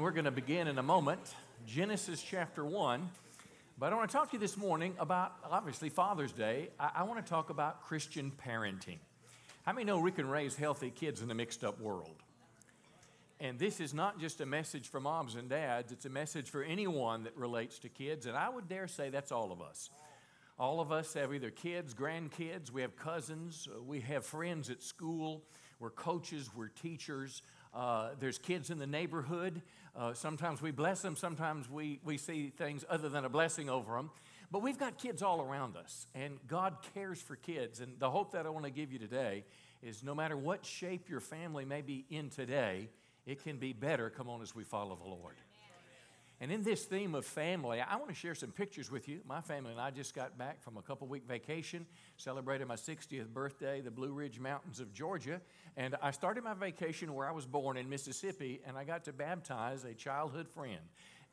[0.00, 1.20] we're going to begin in a moment.
[1.66, 3.10] Genesis chapter 1.
[3.78, 6.70] But I want to talk to you this morning about, obviously, Father's Day.
[6.78, 8.96] I, I want to talk about Christian parenting.
[9.66, 12.16] How many know we can raise healthy kids in a mixed up world?
[13.40, 16.62] And this is not just a message for moms and dads, it's a message for
[16.62, 18.24] anyone that relates to kids.
[18.24, 19.90] And I would dare say that's all of us.
[20.58, 25.42] All of us have either kids, grandkids, we have cousins, we have friends at school,
[25.78, 27.42] we're coaches, we're teachers.
[27.72, 29.62] Uh, there's kids in the neighborhood.
[29.96, 33.96] Uh, sometimes we bless them, sometimes we, we see things other than a blessing over
[33.96, 34.10] them.
[34.50, 37.80] But we've got kids all around us, and God cares for kids.
[37.80, 39.44] And the hope that I want to give you today
[39.82, 42.88] is no matter what shape your family may be in today,
[43.26, 45.36] it can be better, come on, as we follow the Lord.
[46.42, 49.20] And in this theme of family, I want to share some pictures with you.
[49.28, 51.84] My family and I just got back from a couple week vacation,
[52.16, 55.42] celebrated my 60th birthday, the Blue Ridge Mountains of Georgia.
[55.76, 59.12] And I started my vacation where I was born in Mississippi, and I got to
[59.12, 60.80] baptize a childhood friend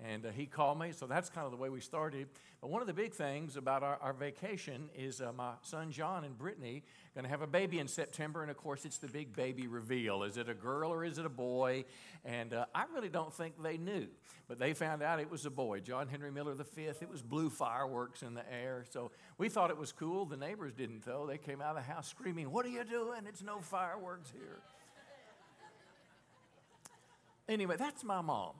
[0.03, 0.91] and uh, he called me.
[0.91, 2.27] So that's kind of the way we started.
[2.61, 6.23] But one of the big things about our, our vacation is uh, my son John
[6.23, 6.83] and Brittany
[7.15, 10.23] going to have a baby in September, and of course it's the big baby reveal.
[10.23, 11.85] Is it a girl or is it a boy?
[12.25, 14.07] And uh, I really don't think they knew,
[14.47, 15.79] but they found out it was a boy.
[15.79, 16.83] John Henry Miller V.
[16.83, 20.25] It was blue fireworks in the air, so we thought it was cool.
[20.25, 21.25] The neighbors didn't though.
[21.27, 23.21] They came out of the house screaming, "What are you doing?
[23.27, 24.59] It's no fireworks here."
[27.49, 28.53] Anyway, that's my mom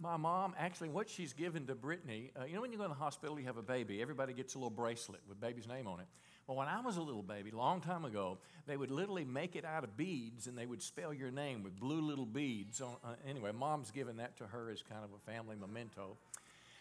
[0.00, 2.90] my mom, actually, what she's given to Brittany, uh, you know, when you go in
[2.90, 6.00] the hospital, you have a baby, everybody gets a little bracelet with baby's name on
[6.00, 6.06] it.
[6.46, 9.64] Well, when I was a little baby, long time ago, they would literally make it
[9.64, 12.80] out of beads and they would spell your name with blue little beads.
[12.80, 16.16] On, uh, anyway, mom's given that to her as kind of a family memento.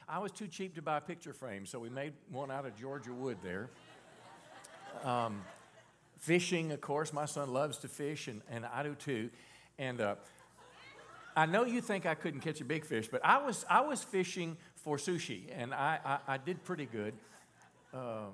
[0.10, 2.76] I was too cheap to buy a picture frame, so we made one out of
[2.76, 3.70] Georgia wood there.
[5.04, 5.42] Um,
[6.18, 9.30] fishing, of course, my son loves to fish, and, and I do too.
[9.78, 10.16] And uh,
[11.36, 14.04] I know you think I couldn't catch a big fish, but I was, I was
[14.04, 17.14] fishing for sushi, and I, I, I did pretty good.
[17.94, 18.28] Uh,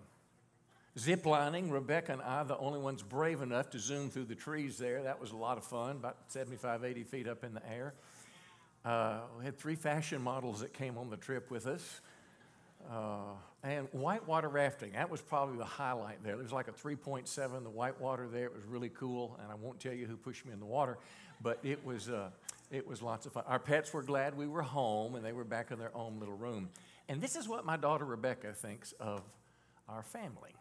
[0.97, 4.78] zip lining, Rebecca and I, the only ones brave enough to zoom through the trees
[4.78, 5.03] there.
[5.03, 7.94] That was a lot of fun, about 75, 80 feet up in the air.
[8.84, 12.02] Uh, we had three fashion models that came on the trip with us.
[12.90, 16.36] Uh, and whitewater rafting, that was probably the highlight there.
[16.36, 18.46] There was like a 3.7, the whitewater there.
[18.46, 20.97] It was really cool, and I won't tell you who pushed me in the water,
[21.41, 22.30] but it was, uh,
[22.69, 23.44] it was lots of fun.
[23.47, 26.35] Our pets were glad we were home and they were back in their own little
[26.35, 26.69] room.
[27.07, 29.22] And this is what my daughter Rebecca thinks of
[29.88, 30.53] our family.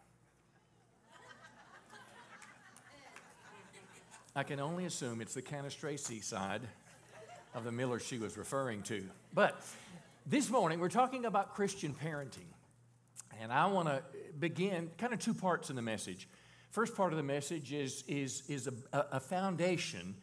[4.35, 6.61] I can only assume it's the Canistray side
[7.55, 9.03] of the Miller she was referring to.
[9.33, 9.59] But
[10.25, 12.47] this morning we're talking about Christian parenting.
[13.41, 14.03] And I want to
[14.39, 16.27] begin kind of two parts in the message.
[16.69, 20.15] First part of the message is, is, is a, a foundation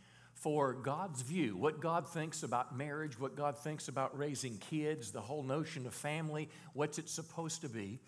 [0.45, 5.23] for God's view, what God thinks about marriage, what God thinks about raising kids, the
[5.23, 7.99] whole notion of family, what's it supposed to be.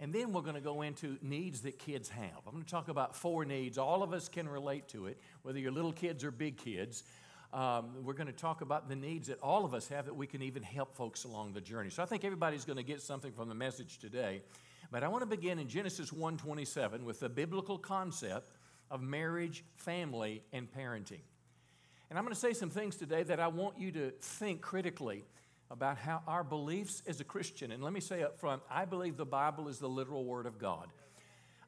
[0.00, 2.32] And then we're going to go into needs that kids have.
[2.48, 3.78] I'm going to talk about four needs.
[3.78, 7.04] All of us can relate to it, whether you're little kids or big kids.
[7.52, 10.26] Um, we're going to talk about the needs that all of us have that we
[10.26, 11.90] can even help folks along the journey.
[11.90, 14.42] So I think everybody's going to get something from the message today.
[14.90, 18.56] But I want to begin in Genesis 1:27 with the biblical concept
[18.90, 21.20] of marriage, family, and parenting.
[22.14, 25.24] And I'm going to say some things today that I want you to think critically
[25.68, 29.16] about how our beliefs as a Christian, and let me say up front, I believe
[29.16, 30.86] the Bible is the literal Word of God.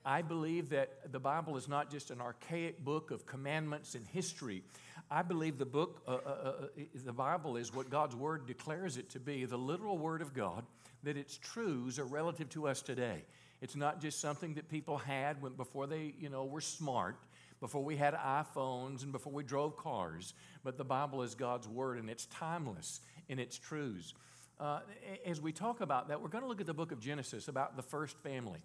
[0.05, 4.63] I believe that the Bible is not just an archaic book of commandments and history.
[5.11, 6.67] I believe the book, uh, uh, uh, uh
[7.05, 10.65] the Bible is what God's Word declares it to be, the literal Word of God,
[11.03, 13.25] that its truths are relative to us today.
[13.61, 17.17] It's not just something that people had when, before they, you know, were smart
[17.61, 20.35] before we had iPhones and before we drove cars.
[20.65, 24.15] But the Bible is God's Word and it's timeless in its truths.
[24.59, 24.81] Uh,
[25.27, 27.77] as we talk about that, we're going to look at the book of Genesis about
[27.77, 28.61] the first family.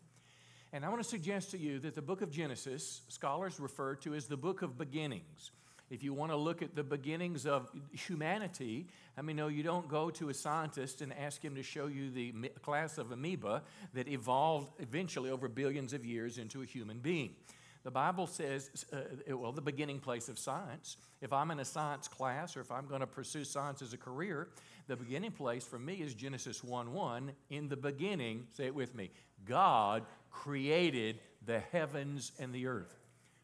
[0.73, 4.13] And I want to suggest to you that the book of Genesis, scholars refer to
[4.13, 5.51] as the book of beginnings.
[5.89, 9.89] If you want to look at the beginnings of humanity, I mean, no, you don't
[9.89, 14.07] go to a scientist and ask him to show you the class of amoeba that
[14.07, 17.35] evolved eventually over billions of years into a human being.
[17.83, 20.97] The Bible says, uh, well, the beginning place of science.
[21.21, 23.97] If I'm in a science class or if I'm going to pursue science as a
[23.97, 24.49] career,
[24.87, 27.31] the beginning place for me is Genesis 1 1.
[27.49, 29.09] In the beginning, say it with me,
[29.45, 33.00] God created the heavens and the earth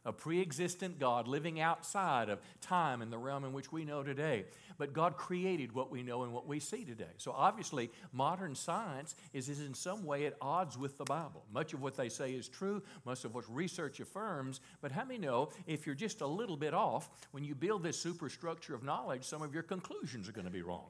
[0.08, 4.02] a pre existent God living outside of time and the realm in which we know
[4.02, 4.46] today.
[4.78, 7.06] But God created what we know and what we see today.
[7.18, 11.44] So obviously, modern science is, is in some way at odds with the Bible.
[11.54, 14.62] Much of what they say is true, much of what research affirms.
[14.82, 18.00] But how many know if you're just a little bit off, when you build this
[18.00, 20.88] superstructure of knowledge, some of your conclusions are going to be wrong?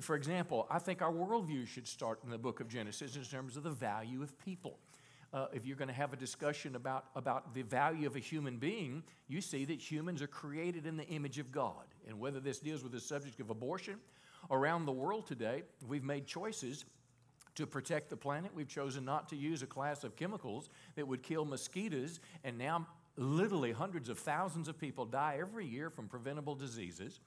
[0.00, 3.56] for example, I think our worldview should start in the book of Genesis in terms
[3.56, 4.78] of the value of people.
[5.32, 8.56] Uh, if you're going to have a discussion about, about the value of a human
[8.56, 11.84] being, you see that humans are created in the image of God.
[12.06, 13.96] And whether this deals with the subject of abortion,
[14.50, 16.84] around the world today, we've made choices
[17.56, 18.52] to protect the planet.
[18.54, 22.86] We've chosen not to use a class of chemicals that would kill mosquitoes, and now
[23.16, 27.20] literally hundreds of thousands of people die every year from preventable diseases.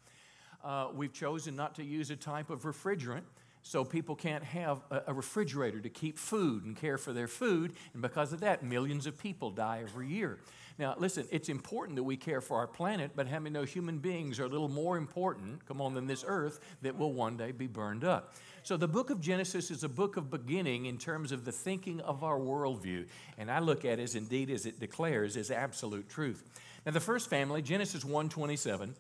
[0.63, 3.23] Uh, we've chosen not to use a type of refrigerant
[3.63, 8.01] so people can't have a, refrigerator to keep food and care for their food, and
[8.01, 10.39] because of that, millions of people die every year.
[10.79, 13.99] Now, listen, it's important that we care for our planet, but how many know human
[13.99, 17.51] beings are a little more important, come on, than this earth that will one day
[17.51, 18.33] be burned up?
[18.63, 21.99] So, the book of Genesis is a book of beginning in terms of the thinking
[22.01, 26.09] of our worldview, and I look at it as indeed as it declares is absolute
[26.09, 26.43] truth.
[26.85, 28.95] Now, the first family, Genesis 1 27,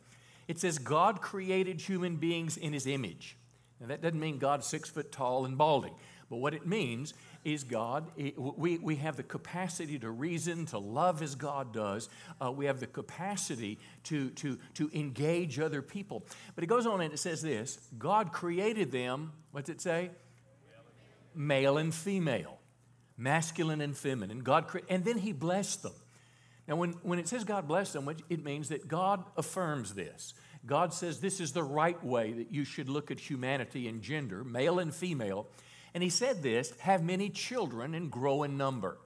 [0.47, 3.37] it says, God created human beings in his image.
[3.81, 5.95] Now, that doesn't mean God's six foot tall and balding,
[6.29, 8.11] but what it means is God.
[8.15, 12.07] We, we have the capacity to reason, to love as God does.
[12.39, 16.23] Uh, we have the capacity to, to, to engage other people.
[16.53, 20.11] But it goes on and it says this God created them, what's it say?
[21.33, 22.59] Male and female,
[23.17, 24.39] masculine and feminine.
[24.39, 25.93] God cre- and then He blessed them.
[26.67, 30.35] Now, when, when it says God blessed them, it means that God affirms this.
[30.65, 34.43] God says this is the right way that you should look at humanity and gender,
[34.43, 35.47] male and female.
[35.93, 38.97] And he said this have many children and grow in number.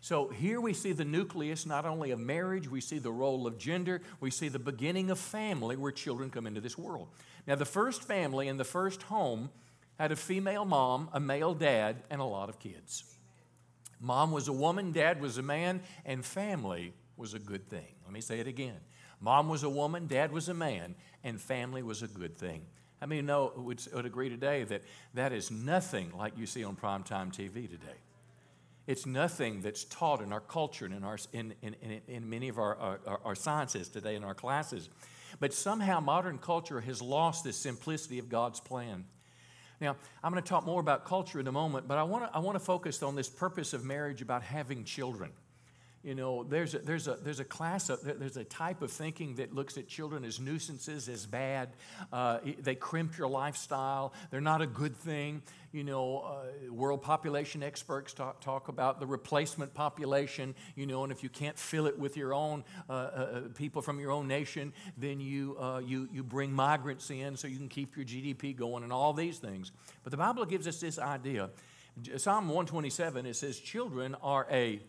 [0.00, 3.58] So here we see the nucleus not only of marriage, we see the role of
[3.58, 7.08] gender, we see the beginning of family where children come into this world.
[7.46, 9.50] Now, the first family in the first home
[9.98, 13.04] had a female mom, a male dad, and a lot of kids.
[14.00, 17.94] Mom was a woman, dad was a man, and family was a good thing.
[18.04, 18.80] Let me say it again.
[19.20, 22.62] Mom was a woman, dad was a man, and family was a good thing.
[23.00, 24.82] How many know would, would agree today that
[25.14, 27.98] that is nothing like you see on primetime TV today?
[28.86, 32.48] It's nothing that's taught in our culture and in, our, in, in, in, in many
[32.48, 34.88] of our, our, our sciences today in our classes.
[35.38, 39.04] But somehow modern culture has lost this simplicity of God's plan.
[39.80, 42.36] Now, I'm going to talk more about culture in a moment, but I want to
[42.36, 45.30] I want to focus on this purpose of marriage about having children.
[46.02, 49.34] You know, there's a, there's a, there's a class, of, there's a type of thinking
[49.34, 51.70] that looks at children as nuisances, as bad.
[52.10, 54.14] Uh, they crimp your lifestyle.
[54.30, 55.42] They're not a good thing.
[55.72, 61.12] You know, uh, world population experts talk, talk about the replacement population, you know, and
[61.12, 64.26] if you can't fill it with your own uh, uh, uh people from your own
[64.26, 68.56] nation, then you, uh, you, you bring migrants in so you can keep your GDP
[68.56, 69.70] going and all these things.
[70.02, 71.50] But the Bible gives us this idea.
[72.16, 74.80] Psalm 127, it says, Children are a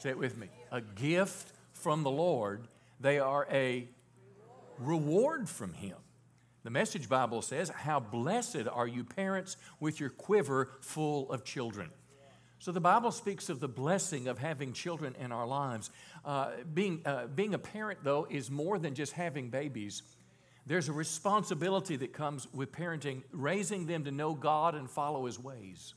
[0.00, 0.48] Say it with me.
[0.72, 2.66] A gift from the Lord.
[3.00, 3.86] They are a
[4.78, 5.96] reward from Him.
[6.64, 11.90] The Message Bible says, How blessed are you, parents, with your quiver full of children.
[12.58, 15.90] So the Bible speaks of the blessing of having children in our lives.
[16.24, 20.02] Uh, being, uh, being a parent, though, is more than just having babies.
[20.66, 25.38] There's a responsibility that comes with parenting, raising them to know God and follow His
[25.38, 25.94] ways.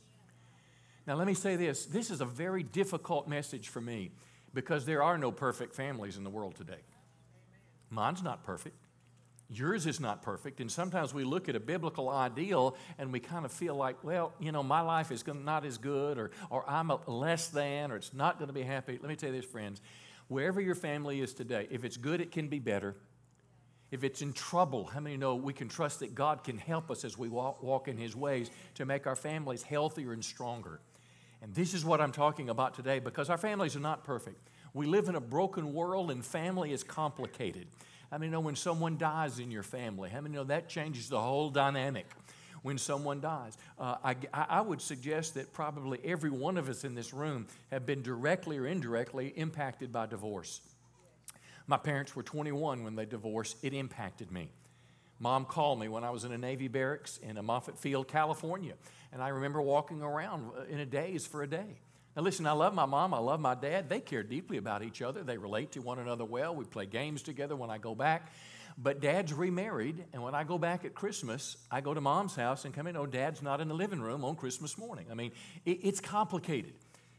[1.06, 4.12] Now, let me say this this is a very difficult message for me
[4.54, 6.82] because there are no perfect families in the world today.
[7.90, 8.78] Mine's not perfect.
[9.50, 10.62] Yours is not perfect.
[10.62, 14.34] And sometimes we look at a biblical ideal and we kind of feel like, well,
[14.40, 18.14] you know, my life is not as good or, or I'm less than or it's
[18.14, 18.98] not going to be happy.
[19.00, 19.82] Let me tell you this, friends.
[20.28, 22.96] Wherever your family is today, if it's good, it can be better.
[23.92, 27.06] If it's in trouble, how many know we can trust that God can help us
[27.06, 30.80] as we walk, walk in His ways to make our families healthier and stronger?
[31.44, 34.50] And this is what I'm talking about today because our families are not perfect.
[34.74, 37.68] We live in a broken world and family is complicated.
[38.10, 40.10] How many know when someone dies in your family?
[40.10, 42.06] How many know that changes the whole dynamic
[42.62, 43.58] when someone dies?
[43.78, 47.86] Uh, I, I would suggest that probably every one of us in this room have
[47.86, 50.62] been directly or indirectly impacted by divorce.
[51.68, 53.58] My parents were 21 when they divorced.
[53.64, 54.48] It impacted me.
[55.20, 58.74] Mom called me when I was in a Navy barracks in Moffett Field, California.
[59.12, 61.80] And I remember walking around uh, in a daze for a day.
[62.16, 63.14] Now, listen, I love my mom.
[63.14, 63.90] I love my dad.
[63.90, 65.24] They care deeply about each other.
[65.24, 66.56] They relate to one another well.
[66.56, 68.32] We play games together when I go back.
[68.78, 72.66] But dad's remarried, and when I go back at Christmas, I go to mom's house
[72.66, 72.98] and come in.
[72.98, 75.06] Oh, dad's not in the living room on Christmas morning.
[75.12, 75.32] I mean,
[75.64, 76.74] it, it's complicated.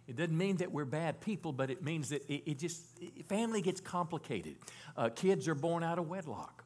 [0.06, 3.26] It doesn't mean that we're bad people, but it means that it, it just, it,
[3.26, 4.56] family gets complicated.
[4.96, 6.63] Uh, kids are born out of wedlock.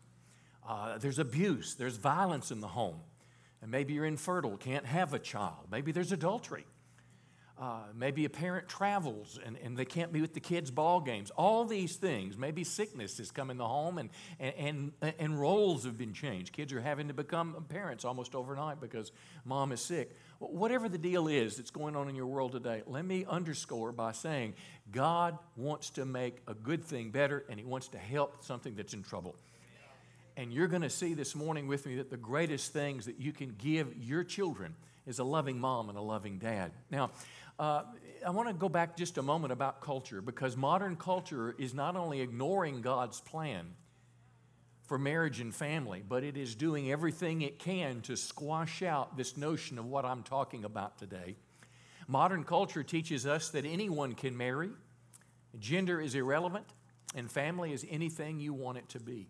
[0.69, 3.01] Uh, there's abuse, there's violence in the home.
[3.63, 5.67] And maybe you're infertile, can't have a child.
[5.71, 6.67] Maybe there's adultery.
[7.61, 11.33] Uh, maybe a parent travels and, and they can't be with the kids' ball games.
[11.33, 12.37] All these things.
[12.37, 16.53] Maybe sickness has come in the home and, and, and, and roles have been changed.
[16.53, 19.11] Kids are having to become parents almost overnight because
[19.45, 20.15] mom is sick.
[20.39, 24.13] Whatever the deal is that's going on in your world today, let me underscore by
[24.13, 24.55] saying
[24.93, 28.95] God wants to make a good thing better and He wants to help something that's
[28.95, 29.35] in trouble.
[30.39, 33.33] And you're going to see this morning with me that the greatest things that you
[33.33, 36.71] can give your children is a loving mom and a loving dad.
[36.93, 37.11] Now,
[37.59, 37.83] uh,
[38.25, 41.97] I want to go back just a moment about culture because modern culture is not
[41.97, 43.67] only ignoring God's plan
[44.85, 49.37] for marriage and family, but it is doing everything it can to squash out this
[49.37, 51.35] notion of what I'm talking about today.
[52.07, 54.71] Modern culture teaches us that anyone can marry,
[55.59, 56.67] gender is irrelevant,
[57.17, 59.27] and family is anything you want it to be.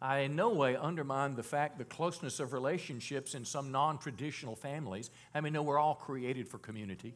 [0.00, 4.54] I in no way undermine the fact the closeness of relationships in some non traditional
[4.54, 5.10] families.
[5.34, 7.14] I mean, no, we're all created for community.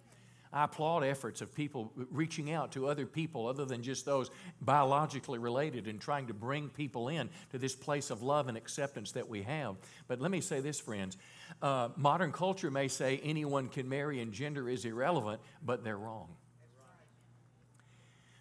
[0.53, 5.39] I applaud efforts of people reaching out to other people other than just those biologically
[5.39, 9.29] related and trying to bring people in to this place of love and acceptance that
[9.29, 9.77] we have.
[10.09, 11.17] But let me say this, friends.
[11.63, 16.29] Uh, modern culture may say anyone can marry and gender is irrelevant, but they're wrong.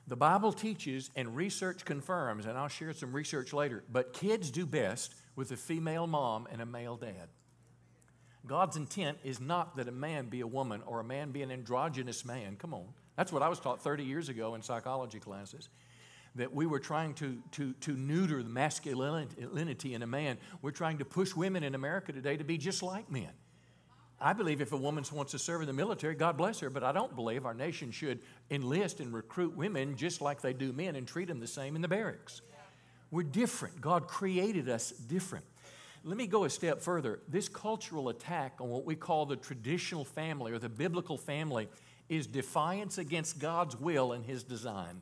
[0.09, 4.65] The Bible teaches and research confirms, and I'll share some research later, but kids do
[4.65, 7.29] best with a female mom and a male dad.
[8.47, 11.51] God's intent is not that a man be a woman or a man be an
[11.51, 12.55] androgynous man.
[12.55, 12.87] Come on.
[13.17, 15.69] That's what I was taught 30 years ago in psychology classes.
[16.33, 20.39] That we were trying to, to, to neuter the masculinity in a man.
[20.63, 23.29] We're trying to push women in America today to be just like men.
[24.21, 26.83] I believe if a woman wants to serve in the military, God bless her, but
[26.83, 28.19] I don't believe our nation should
[28.51, 31.81] enlist and recruit women just like they do men and treat them the same in
[31.81, 32.41] the barracks.
[33.11, 33.79] We're different.
[33.79, 35.45] God created us different.
[36.03, 37.19] Let me go a step further.
[37.27, 41.69] This cultural attack on what we call the traditional family or the biblical family
[42.07, 45.01] is defiance against God's will and His design.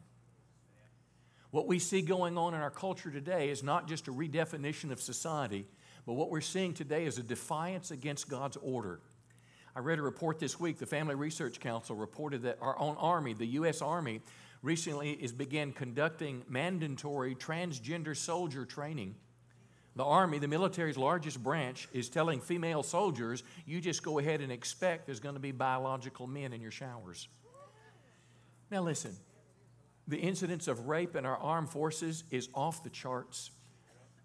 [1.51, 5.01] What we see going on in our culture today is not just a redefinition of
[5.01, 5.65] society,
[6.05, 8.99] but what we're seeing today is a defiance against God's order.
[9.77, 10.79] I read a report this week.
[10.79, 13.83] The Family Research Council reported that our own Army, the U.S.
[13.83, 14.21] Army,
[14.63, 19.13] recently is began conducting mandatory transgender soldier training
[19.95, 24.51] the Army, the military's largest branch, is telling female soldiers, you just go ahead and
[24.51, 27.27] expect there's going to be biological men in your showers.
[28.69, 29.15] Now, listen,
[30.07, 33.49] the incidence of rape in our armed forces is off the charts.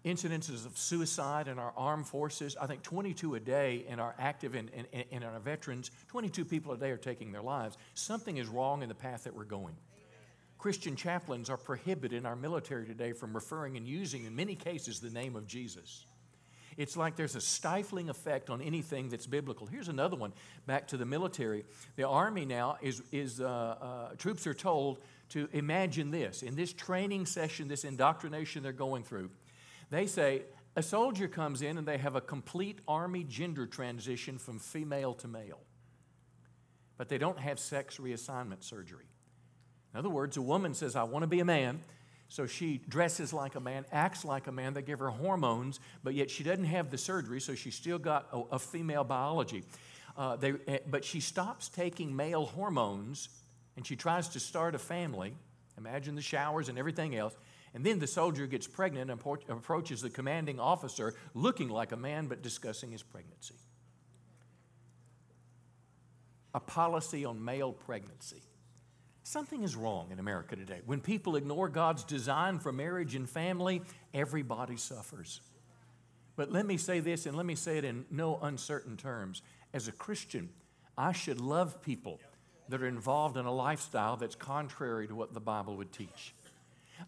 [0.05, 4.53] Incidences of suicide in our armed forces, I think 22 a day in our active
[4.53, 7.77] and in, in, in our veterans, 22 people a day are taking their lives.
[7.93, 9.75] Something is wrong in the path that we're going.
[10.57, 14.99] Christian chaplains are prohibited in our military today from referring and using, in many cases,
[14.99, 16.05] the name of Jesus.
[16.77, 19.67] It's like there's a stifling effect on anything that's biblical.
[19.67, 20.33] Here's another one
[20.65, 21.65] back to the military.
[21.95, 26.43] The Army now is, is uh, uh, troops are told to imagine this.
[26.43, 29.29] In this training session, this indoctrination they're going through,
[29.93, 30.43] they say
[30.75, 35.27] a soldier comes in and they have a complete Army gender transition from female to
[35.27, 35.59] male,
[36.97, 39.05] but they don't have sex reassignment surgery.
[39.93, 41.81] In other words, a woman says, I want to be a man.
[42.27, 44.73] So she dresses like a man, acts like a man.
[44.73, 48.27] They give her hormones, but yet she doesn't have the surgery, so she's still got
[48.31, 49.63] a, a female biology.
[50.17, 53.29] Uh, they, eh, but she stops taking male hormones
[53.75, 55.35] and she tries to start a family.
[55.77, 57.35] Imagine the showers and everything else.
[57.73, 62.27] And then the soldier gets pregnant and approaches the commanding officer looking like a man
[62.27, 63.55] but discussing his pregnancy.
[66.53, 68.43] A policy on male pregnancy.
[69.23, 70.81] Something is wrong in America today.
[70.85, 73.81] When people ignore God's design for marriage and family,
[74.13, 75.41] everybody suffers.
[76.35, 79.41] But let me say this, and let me say it in no uncertain terms.
[79.73, 80.49] As a Christian,
[80.97, 82.19] I should love people
[82.69, 86.35] that are involved in a lifestyle that's contrary to what the Bible would teach.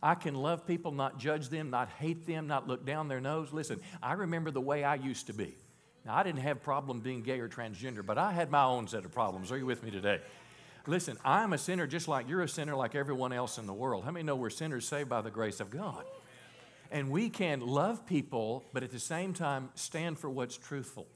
[0.01, 3.53] I can love people, not judge them, not hate them, not look down their nose.
[3.53, 5.55] Listen, I remember the way I used to be.
[6.05, 9.05] Now, I didn't have problem being gay or transgender, but I had my own set
[9.05, 9.51] of problems.
[9.51, 10.19] Are you with me today?
[10.87, 14.03] Listen, I'm a sinner just like you're a sinner, like everyone else in the world.
[14.03, 16.03] How many know we're sinners saved by the grace of God?
[16.91, 21.07] And we can love people, but at the same time stand for what's truthful.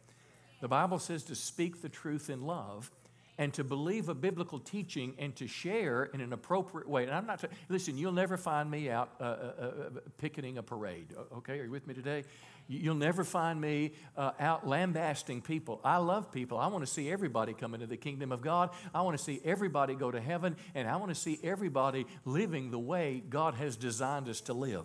[0.61, 2.89] The Bible says to speak the truth in love
[3.39, 7.03] and to believe a biblical teaching and to share in an appropriate way.
[7.03, 11.15] And I'm not, listen, you'll never find me out uh, uh, uh, picketing a parade.
[11.37, 12.25] Okay, are you with me today?
[12.67, 15.79] You'll never find me uh, out lambasting people.
[15.85, 16.57] I love people.
[16.57, 18.71] I want to see everybody come into the kingdom of God.
[18.93, 22.71] I want to see everybody go to heaven, and I want to see everybody living
[22.71, 24.83] the way God has designed us to live.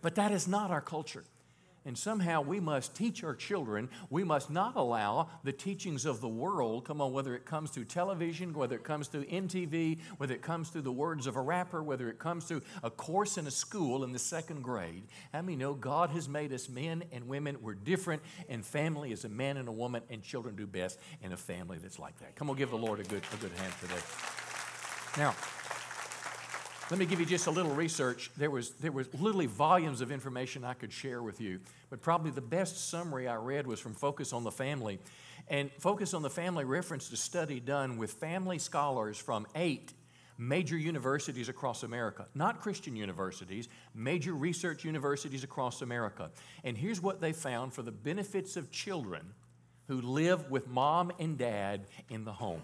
[0.00, 1.24] But that is not our culture.
[1.86, 3.90] And somehow we must teach our children.
[4.08, 7.84] We must not allow the teachings of the world, come on, whether it comes through
[7.84, 11.82] television, whether it comes through MTV, whether it comes through the words of a rapper,
[11.82, 15.04] whether it comes through a course in a school in the second grade.
[15.32, 17.58] How many know God has made us men and women?
[17.60, 21.32] We're different, and family is a man and a woman, and children do best in
[21.32, 22.34] a family that's like that.
[22.36, 24.00] Come on, give the Lord a good, a good hand today.
[25.16, 25.34] Now,
[26.90, 28.30] let me give you just a little research.
[28.36, 32.30] There was, there was literally volumes of information I could share with you, but probably
[32.30, 34.98] the best summary I read was from Focus on the Family.
[35.48, 39.94] And Focus on the Family referenced a study done with family scholars from eight
[40.36, 46.30] major universities across America, not Christian universities, major research universities across America.
[46.64, 49.32] And here's what they found for the benefits of children
[49.88, 52.62] who live with mom and dad in the home.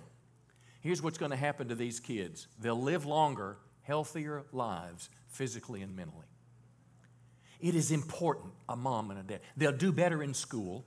[0.82, 3.56] Here's what's going to happen to these kids they'll live longer
[3.90, 6.26] healthier lives physically and mentally.
[7.59, 9.40] It is important, a mom and a dad.
[9.56, 10.85] They'll do better in school.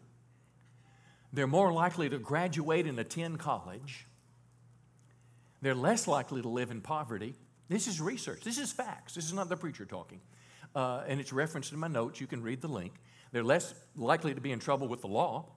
[1.34, 4.08] They're more likely to graduate and attend college.
[5.62, 7.36] They're less likely to live in poverty.
[7.68, 8.42] This is research.
[8.42, 9.16] This is facts.
[9.16, 10.22] This is not the preacher talking.
[10.74, 12.22] Uh, and it's referenced in my notes.
[12.22, 12.94] You can read the link.
[13.34, 15.48] They're less likely to be in trouble with the law,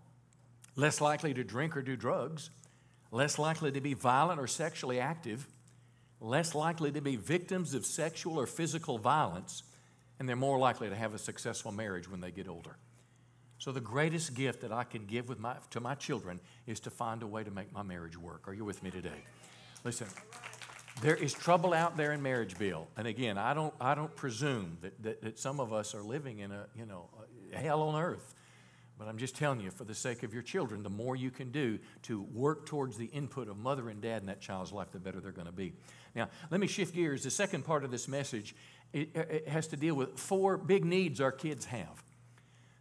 [0.75, 2.51] less likely to drink or do drugs,
[3.13, 5.47] less likely to be violent or sexually active,
[6.21, 9.63] less likely to be victims of sexual or physical violence,
[10.19, 12.77] and they're more likely to have a successful marriage when they get older.
[13.59, 16.91] So, the greatest gift that I can give with my, to my children is to
[16.91, 18.49] find a way to make my marriage work.
[18.49, 19.25] Are you with me today?
[19.83, 20.09] Listen,
[21.01, 22.87] there is trouble out there in marriage, Bill.
[22.97, 26.41] And again, I don't, I don't presume that, that, that some of us are living
[26.41, 27.09] in a, you know,
[27.53, 28.35] a hell on earth.
[28.99, 31.51] But I'm just telling you, for the sake of your children, the more you can
[31.51, 34.99] do to work towards the input of mother and dad in that child's life, the
[34.99, 35.75] better they're going to be.
[36.15, 37.23] Now, let me shift gears.
[37.23, 38.55] The second part of this message
[38.93, 42.03] it, it has to deal with four big needs our kids have.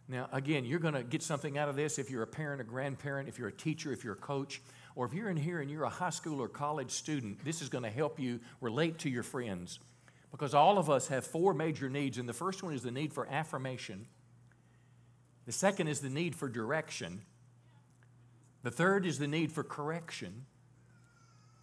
[0.07, 2.63] Now, again, you're going to get something out of this if you're a parent, a
[2.63, 4.61] grandparent, if you're a teacher, if you're a coach,
[4.95, 7.69] or if you're in here and you're a high school or college student, this is
[7.69, 9.79] going to help you relate to your friends.
[10.31, 13.13] Because all of us have four major needs, and the first one is the need
[13.13, 14.05] for affirmation.
[15.45, 17.21] The second is the need for direction.
[18.63, 20.45] The third is the need for correction.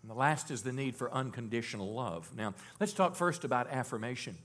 [0.03, 2.31] And the last is the need for unconditional love.
[2.37, 4.37] Now, let's talk first about affirmation.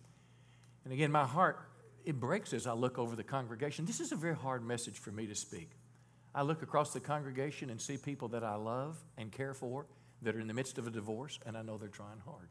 [0.84, 1.60] And again, my heart,
[2.06, 3.86] it breaks as I look over the congregation.
[3.86, 5.72] This is a very hard message for me to speak.
[6.34, 9.88] I look across the congregation and see people that I love and care for
[10.22, 12.50] that are in the midst of a divorce, and I know they're trying hard.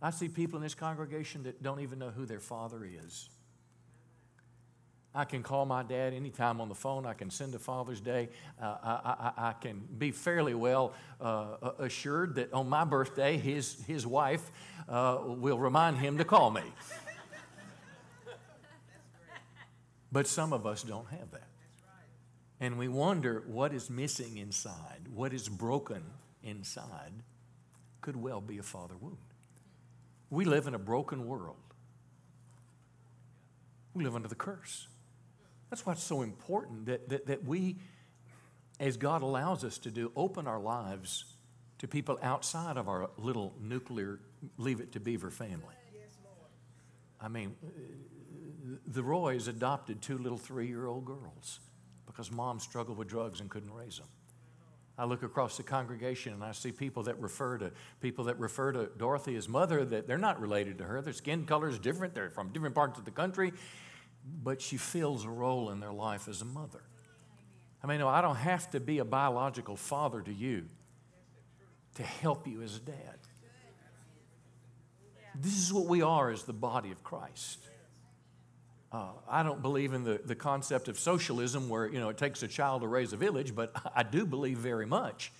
[0.00, 3.28] I see people in this congregation that don't even know who their father is.
[5.14, 7.06] I can call my dad anytime on the phone.
[7.06, 8.28] I can send a Father's Day.
[8.60, 13.82] Uh, I, I, I, can be fairly well uh, assured that on my birthday, his,
[13.86, 14.50] his wife
[14.88, 16.62] uh, will remind him to call me.
[20.10, 21.48] But some of us don't have that.
[22.60, 26.02] And we wonder what is missing inside, what is broken
[26.42, 27.12] inside,
[28.00, 29.16] could well be a father wound.
[30.30, 31.56] We live in a broken world.
[33.94, 34.86] We live under the curse.
[35.70, 37.76] That's why it's so important that, that, that we,
[38.80, 41.24] as God allows us to do, open our lives
[41.78, 44.20] to people outside of our little nuclear
[44.56, 45.74] leave it to beaver family.
[47.20, 47.56] I mean,
[48.86, 51.60] the Roys adopted two little three year old girls
[52.06, 54.06] because mom struggled with drugs and couldn't raise them.
[54.96, 58.72] I look across the congregation and I see people that refer to people that refer
[58.72, 61.00] to Dorothy as mother that they're not related to her.
[61.00, 62.14] Their skin color is different.
[62.14, 63.52] They're from different parts of the country
[64.42, 66.82] but she fills a role in their life as a mother.
[67.82, 70.64] I mean, no, I don't have to be a biological father to you
[71.94, 73.18] to help you as a dad.
[75.34, 77.60] This is what we are as the body of Christ.
[78.90, 82.42] Uh, I don't believe in the, the concept of socialism where, you know, it takes
[82.42, 85.30] a child to raise a village, but I do believe very much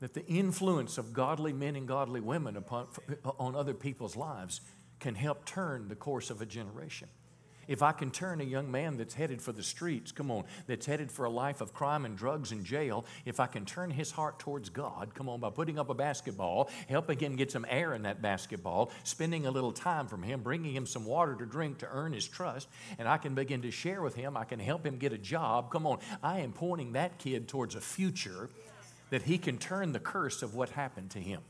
[0.00, 2.86] that the influence of godly men and godly women upon,
[3.38, 4.60] on other people's lives
[5.00, 7.08] can help turn the course of a generation.
[7.68, 10.86] If I can turn a young man that's headed for the streets, come on, that's
[10.86, 14.10] headed for a life of crime and drugs and jail, if I can turn his
[14.10, 17.94] heart towards God, come on, by putting up a basketball, helping him get some air
[17.94, 21.78] in that basketball, spending a little time from him, bringing him some water to drink
[21.78, 24.84] to earn his trust, and I can begin to share with him, I can help
[24.84, 25.70] him get a job.
[25.70, 28.48] Come on, I am pointing that kid towards a future
[29.10, 31.42] that he can turn the curse of what happened to him.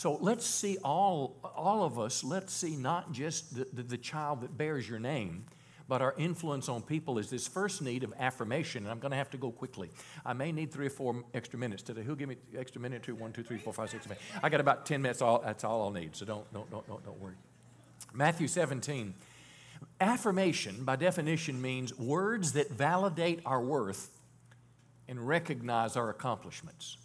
[0.00, 4.40] So let's see all, all of us, let's see not just the, the, the, child
[4.40, 5.44] that bears your name,
[5.88, 8.84] but our influence on people is this first need of affirmation.
[8.84, 9.90] And I'm going to have to go quickly.
[10.24, 12.02] I may need three or four extra minutes today.
[12.02, 13.02] Who'll give me extra minute?
[13.02, 14.16] Two, one, two, three, four, five, six, seven.
[14.42, 15.20] I got about 10 minutes.
[15.20, 16.16] All, that's all I'll need.
[16.16, 17.34] So don't, don't, don't, don't, don't worry.
[18.14, 19.12] Matthew 17.
[20.00, 24.08] Affirmation, by definition, means words that validate our worth
[25.08, 26.96] and recognize our accomplishments.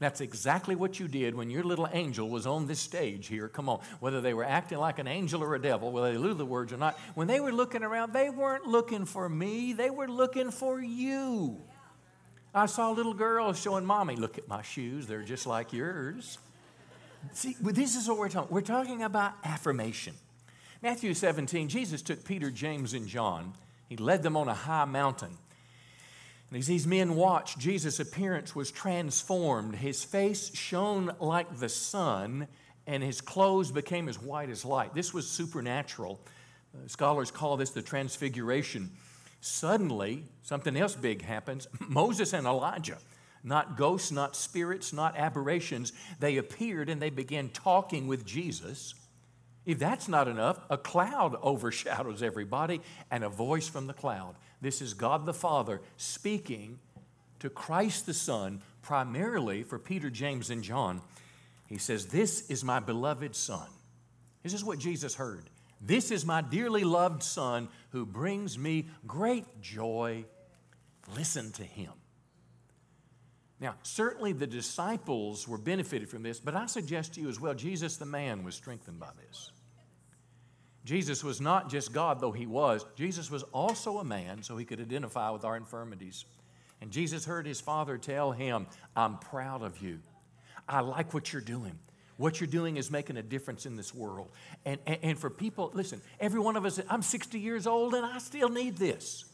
[0.00, 3.48] That's exactly what you did when your little angel was on this stage here.
[3.48, 3.80] Come on.
[3.98, 6.72] Whether they were acting like an angel or a devil, whether they knew the words
[6.72, 10.52] or not, when they were looking around, they weren't looking for me, they were looking
[10.52, 11.60] for you.
[12.54, 16.38] I saw little girls showing mommy, look at my shoes, they're just like yours.
[17.32, 18.54] See, this is what we're talking.
[18.54, 20.14] We're talking about affirmation.
[20.80, 23.54] Matthew 17, Jesus took Peter, James, and John.
[23.88, 25.36] He led them on a high mountain.
[26.50, 29.76] And as these men watched, Jesus' appearance was transformed.
[29.76, 32.48] His face shone like the sun,
[32.86, 34.94] and his clothes became as white as light.
[34.94, 36.20] This was supernatural.
[36.74, 38.90] Uh, scholars call this the transfiguration.
[39.40, 41.68] Suddenly, something else big happens.
[41.88, 42.98] Moses and Elijah,
[43.44, 48.94] not ghosts, not spirits, not aberrations, they appeared and they began talking with Jesus.
[49.66, 52.80] If that's not enough, a cloud overshadows everybody
[53.10, 54.34] and a voice from the cloud.
[54.60, 56.78] This is God the Father speaking
[57.38, 61.00] to Christ the Son, primarily for Peter, James, and John.
[61.66, 63.68] He says, This is my beloved Son.
[64.42, 65.50] This is what Jesus heard.
[65.80, 70.24] This is my dearly loved Son who brings me great joy.
[71.14, 71.92] Listen to him.
[73.60, 77.54] Now, certainly the disciples were benefited from this, but I suggest to you as well,
[77.54, 79.50] Jesus the man was strengthened by this.
[80.88, 82.86] Jesus was not just God, though he was.
[82.96, 86.24] Jesus was also a man, so he could identify with our infirmities.
[86.80, 89.98] And Jesus heard his father tell him, I'm proud of you.
[90.66, 91.78] I like what you're doing.
[92.16, 94.30] What you're doing is making a difference in this world.
[94.64, 98.06] And, and, and, for people, listen, every one of us, I'm 60 years old and
[98.06, 99.26] I still need this.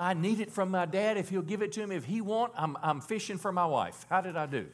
[0.00, 1.16] I need it from my dad.
[1.16, 4.04] If he'll give it to me, if he won't, I'm, I'm fishing for my wife.
[4.10, 4.66] How did I do?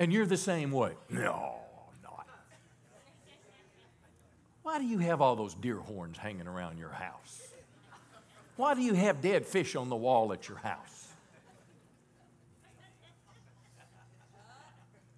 [0.00, 0.94] And you're the same way.
[1.08, 1.67] No.
[4.68, 7.40] Why do you have all those deer horns hanging around your house?
[8.56, 11.08] Why do you have dead fish on the wall at your house?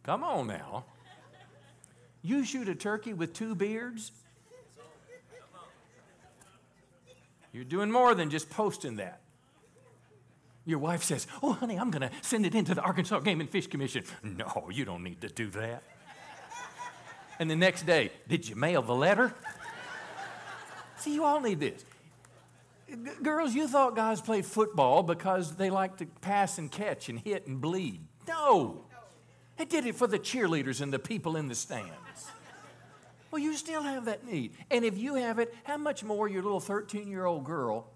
[0.04, 0.84] Come on now.
[2.22, 4.12] You shoot a turkey with two beards?
[7.52, 9.18] You're doing more than just posting that.
[10.64, 13.50] Your wife says, Oh, honey, I'm going to send it into the Arkansas Game and
[13.50, 14.04] Fish Commission.
[14.22, 15.82] No, you don't need to do that.
[17.40, 19.34] And the next day, did you mail the letter?
[20.98, 21.82] See, you all need this.
[22.86, 27.18] G- girls, you thought guys played football because they like to pass and catch and
[27.18, 28.02] hit and bleed.
[28.28, 28.84] No.
[29.56, 31.90] They did it for the cheerleaders and the people in the stands.
[33.30, 34.52] Well, you still have that need.
[34.70, 37.90] And if you have it, how much more your little 13 year old girl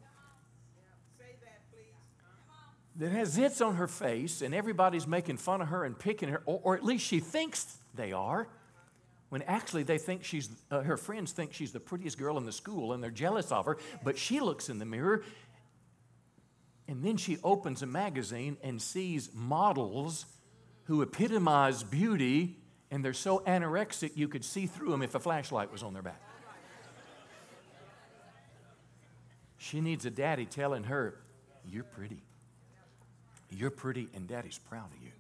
[2.96, 6.42] that has zits on her face and everybody's making fun of her and picking her,
[6.46, 8.48] or, or at least she thinks they are
[9.34, 12.52] when actually they think she's, uh, her friends think she's the prettiest girl in the
[12.52, 15.24] school and they're jealous of her, but she looks in the mirror
[16.86, 20.26] and then she opens a magazine and sees models
[20.84, 22.58] who epitomize beauty
[22.92, 26.02] and they're so anorexic you could see through them if a flashlight was on their
[26.02, 26.22] back.
[29.58, 31.18] She needs a daddy telling her,
[31.68, 32.22] You're pretty.
[33.50, 35.10] You're pretty, and daddy's proud of you.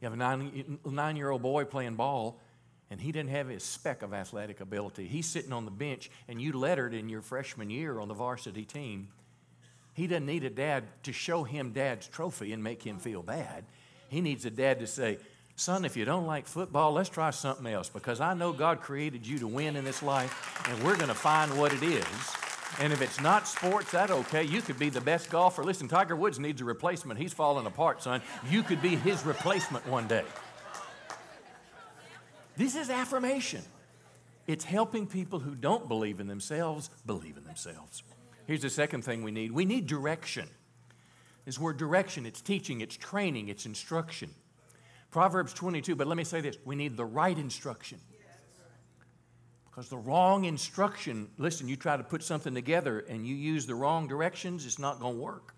[0.00, 2.40] You have a nine, nine year old boy playing ball,
[2.90, 5.06] and he didn't have a speck of athletic ability.
[5.06, 8.64] He's sitting on the bench, and you lettered in your freshman year on the varsity
[8.64, 9.08] team.
[9.94, 13.64] He doesn't need a dad to show him dad's trophy and make him feel bad.
[14.08, 15.18] He needs a dad to say,
[15.56, 19.26] Son, if you don't like football, let's try something else because I know God created
[19.26, 22.04] you to win in this life, and we're going to find what it is
[22.80, 24.42] and if it's not sports, that's okay.
[24.44, 25.64] You could be the best golfer.
[25.64, 27.18] Listen, Tiger Woods needs a replacement.
[27.18, 28.22] He's falling apart, son.
[28.50, 30.24] You could be his replacement one day.
[32.56, 33.62] This is affirmation.
[34.46, 38.02] It's helping people who don't believe in themselves believe in themselves.
[38.46, 40.48] Here's the second thing we need we need direction.
[41.44, 44.30] This word direction, it's teaching, it's training, it's instruction.
[45.10, 47.98] Proverbs 22, but let me say this we need the right instruction.
[49.76, 53.74] Because the wrong instruction, listen, you try to put something together and you use the
[53.74, 55.54] wrong directions, it's not going to work.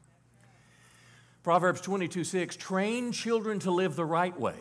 [1.44, 4.56] Proverbs 22 6, train children to live the right way.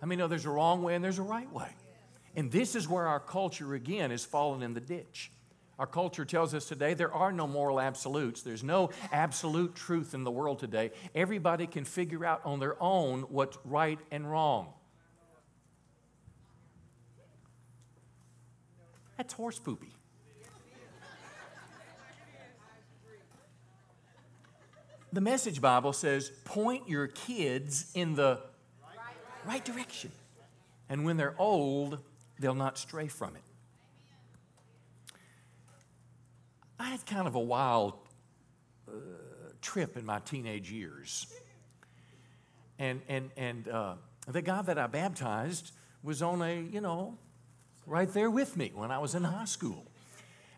[0.00, 1.68] I mean, no, there's a wrong way and there's a right way.
[2.34, 5.30] And this is where our culture, again, is fallen in the ditch.
[5.78, 8.40] Our culture tells us today there are no moral absolutes.
[8.40, 10.92] There's no absolute truth in the world today.
[11.14, 14.72] Everybody can figure out on their own what's right and wrong.
[19.16, 19.92] That's horse poopy.
[25.12, 28.40] The Message Bible says, point your kids in the
[29.46, 30.10] right direction.
[30.88, 32.02] And when they're old,
[32.40, 33.42] they'll not stray from it.
[36.80, 37.94] I had kind of a wild
[38.88, 38.92] uh,
[39.62, 41.28] trip in my teenage years.
[42.80, 43.94] And, and, and uh,
[44.26, 45.70] the guy that I baptized
[46.02, 47.16] was on a, you know,
[47.86, 49.84] right there with me when I was in high school.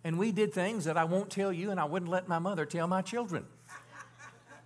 [0.05, 2.65] And we did things that I won't tell you, and I wouldn't let my mother
[2.65, 3.45] tell my children.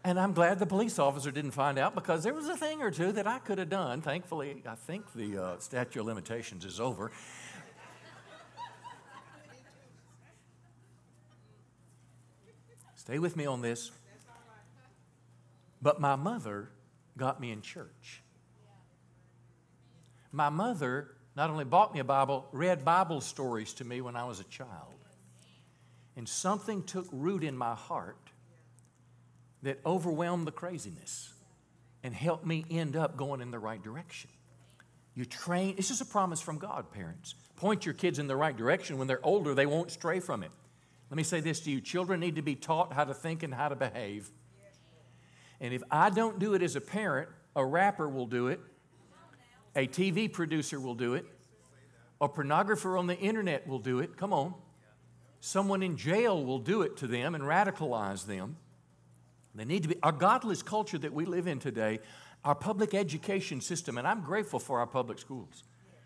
[0.02, 2.90] And I'm glad the police officer didn't find out because there was a thing or
[2.90, 4.00] two that I could have done.
[4.00, 7.10] Thankfully, I think the uh, statute of limitations is over.
[12.94, 13.90] Stay with me on this.
[15.82, 16.70] But my mother
[17.16, 18.22] got me in church.
[20.32, 24.24] My mother not only bought me a Bible, read Bible stories to me when I
[24.24, 24.92] was a child.
[26.14, 28.18] And something took root in my heart
[29.62, 31.32] that overwhelmed the craziness
[32.02, 34.28] and helped me end up going in the right direction.
[35.14, 37.34] You train, this is a promise from God, parents.
[37.56, 38.98] Point your kids in the right direction.
[38.98, 40.50] When they're older, they won't stray from it.
[41.08, 43.54] Let me say this to you children need to be taught how to think and
[43.54, 44.30] how to behave.
[45.58, 48.60] And if I don't do it as a parent, a rapper will do it,
[49.76, 51.24] a TV producer will do it,
[52.20, 54.16] a pornographer on the internet will do it.
[54.16, 54.54] Come on.
[55.40, 58.56] Someone in jail will do it to them and radicalize them.
[59.54, 62.00] They need to be, our godless culture that we live in today,
[62.44, 65.64] our public education system, and I'm grateful for our public schools.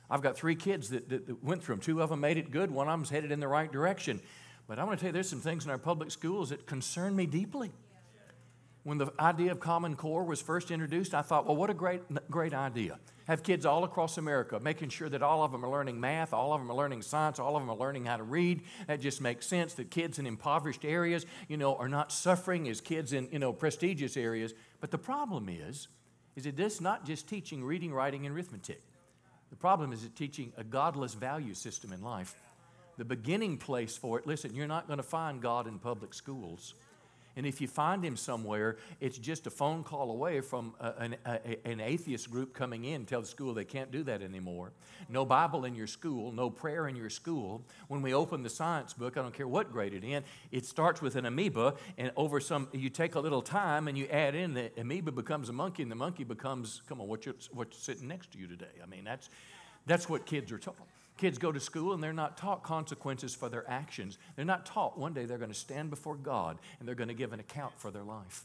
[0.08, 1.82] I've got three kids that, that, that went through them.
[1.82, 4.20] Two of them made it good, one of them's headed in the right direction.
[4.66, 7.14] But I want to tell you, there's some things in our public schools that concern
[7.14, 7.72] me deeply.
[8.84, 12.02] When the idea of Common Core was first introduced, I thought, well, what a great,
[12.30, 12.98] great idea.
[13.26, 16.52] Have kids all across America, making sure that all of them are learning math, all
[16.52, 18.62] of them are learning science, all of them are learning how to read.
[18.86, 22.82] That just makes sense that kids in impoverished areas, you know, are not suffering as
[22.82, 24.52] kids in, you know, prestigious areas.
[24.82, 25.88] But the problem is,
[26.36, 28.82] is it is not just teaching reading, writing, and arithmetic.
[29.48, 32.34] The problem is it teaching a godless value system in life.
[32.98, 36.74] The beginning place for it, listen, you're not going to find God in public schools.
[37.36, 41.16] And if you find him somewhere, it's just a phone call away from a, an,
[41.26, 44.72] a, an atheist group coming in tell the school they can't do that anymore.
[45.08, 47.62] No Bible in your school, no prayer in your school.
[47.88, 51.02] When we open the science book, I don't care what grade it in, it starts
[51.02, 54.54] with an amoeba, and over some, you take a little time and you add in
[54.54, 58.32] the amoeba becomes a monkey, and the monkey becomes, come on, what's, what's sitting next
[58.32, 58.66] to you today?
[58.82, 59.28] I mean, that's,
[59.86, 60.76] that's what kids are taught.
[61.16, 64.18] Kids go to school and they're not taught consequences for their actions.
[64.34, 67.14] They're not taught one day they're going to stand before God and they're going to
[67.14, 68.44] give an account for their life.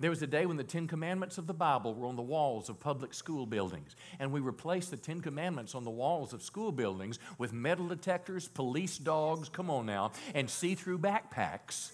[0.00, 2.70] There was a day when the Ten Commandments of the Bible were on the walls
[2.70, 6.72] of public school buildings, and we replaced the Ten Commandments on the walls of school
[6.72, 11.90] buildings with metal detectors, police dogs, come on now, and see through backpacks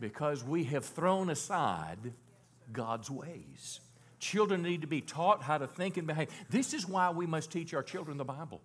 [0.00, 2.12] because we have thrown aside
[2.72, 3.78] God's ways.
[4.18, 6.30] Children need to be taught how to think and behave.
[6.50, 8.60] This is why we must teach our children the Bible.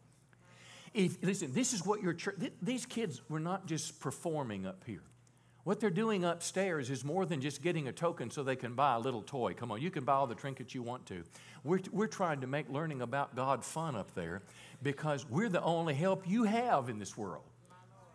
[0.93, 4.83] If, listen, this is what your church, th- these kids were not just performing up
[4.85, 5.03] here.
[5.63, 8.95] What they're doing upstairs is more than just getting a token so they can buy
[8.95, 9.53] a little toy.
[9.53, 11.23] Come on, you can buy all the trinkets you want to.
[11.63, 14.41] We're, we're trying to make learning about God fun up there
[14.81, 17.43] because we're the only help you have in this world.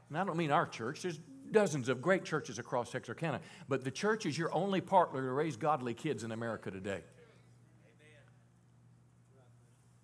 [0.08, 1.20] And I don't mean our church, there's
[1.52, 5.56] dozens of great churches across Texarkana, but the church is your only partner to raise
[5.56, 7.02] godly kids in America today.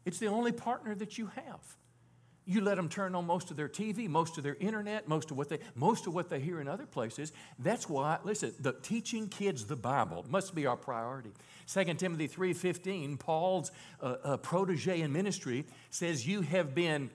[0.04, 1.76] It's the only partner that you have.
[2.44, 5.36] You let them turn on most of their TV, most of their internet, most of
[5.36, 7.32] what they most of what they hear in other places.
[7.60, 11.30] That's why, listen, the teaching kids the Bible must be our priority.
[11.68, 17.10] 2 Timothy 3:15, Paul's uh, uh, protege in ministry says, "You have been."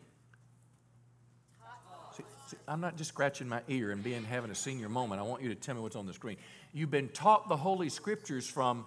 [2.16, 5.20] See, see, I'm not just scratching my ear and being having a senior moment.
[5.20, 6.38] I want you to tell me what's on the screen.
[6.72, 8.86] You've been taught the Holy Scriptures from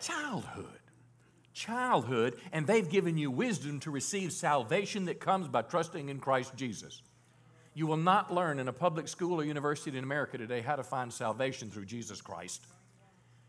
[0.00, 0.81] childhood
[1.52, 6.54] childhood, and they've given you wisdom to receive salvation that comes by trusting in Christ
[6.56, 7.02] Jesus.
[7.74, 10.82] You will not learn in a public school or university in America today how to
[10.82, 12.66] find salvation through Jesus Christ.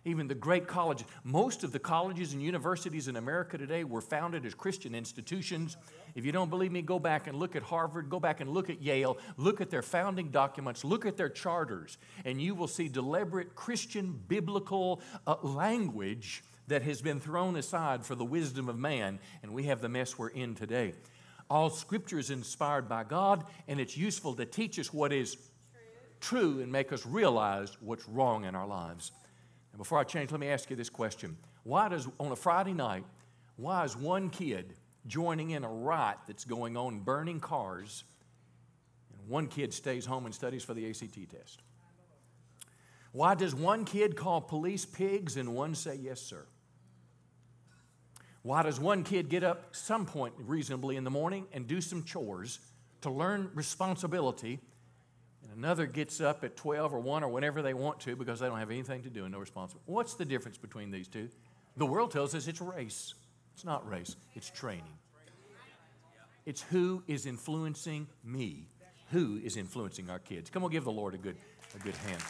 [0.06, 4.46] Even the great colleges, most of the colleges and universities in America today were founded
[4.46, 5.78] as Christian institutions.
[6.14, 8.70] If you don't believe me, go back and look at Harvard, go back and look
[8.70, 12.90] at Yale, look at their founding documents, look at their charters, and you will see
[12.90, 19.20] deliberate Christian biblical uh, language that has been thrown aside for the wisdom of man,
[19.42, 20.94] and we have the mess we're in today.
[21.50, 25.38] All scripture is inspired by God, and it's useful to teach us what is
[26.22, 29.12] true and make us realize what's wrong in our lives.
[29.72, 32.74] And before I change, let me ask you this question Why does, on a Friday
[32.74, 33.04] night,
[33.58, 34.74] why is one kid
[35.06, 38.06] joining in a riot that's going on, burning cars,
[39.12, 41.62] and one kid stays home and studies for the ACT test?
[43.12, 46.46] Why does one kid call police pigs and one say yes, sir?
[48.44, 52.04] Why does one kid get up some point reasonably in the morning and do some
[52.04, 52.60] chores
[53.02, 54.60] to learn responsibility,
[55.42, 58.48] and another gets up at 12 or 1 or whenever they want to because they
[58.48, 59.90] don't have anything to do and no responsibility?
[59.90, 61.30] What's the difference between these two?
[61.78, 63.14] The world tells us it's race.
[63.54, 64.84] It's not race, it's training.
[66.46, 68.68] It's who is influencing me,
[69.12, 70.50] who is influencing our kids.
[70.50, 71.38] Come on, give the Lord a good,
[71.76, 72.22] a good hand.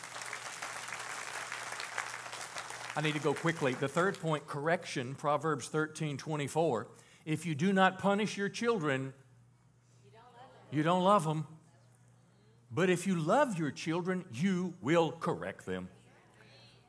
[2.96, 3.74] I need to go quickly.
[3.74, 6.88] The third point correction, Proverbs 13 24.
[7.26, 9.14] If you do not punish your children,
[10.72, 11.48] you don't love them.
[12.72, 15.90] But if you love your children, you will correct them.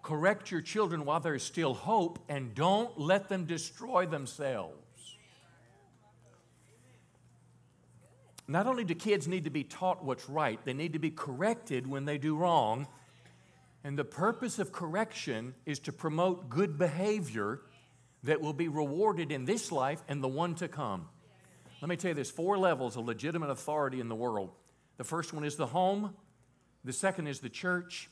[0.03, 5.17] Correct your children while there's still hope and don't let them destroy themselves.
[8.47, 11.87] Not only do kids need to be taught what's right, they need to be corrected
[11.87, 12.87] when they do wrong.
[13.85, 17.61] And the purpose of correction is to promote good behavior
[18.23, 21.09] that will be rewarded in this life and the one to come.
[21.83, 24.53] Let me tell you, there's four levels of legitimate authority in the world.
[24.97, 26.14] The first one is the home,
[26.83, 28.09] the second is the church,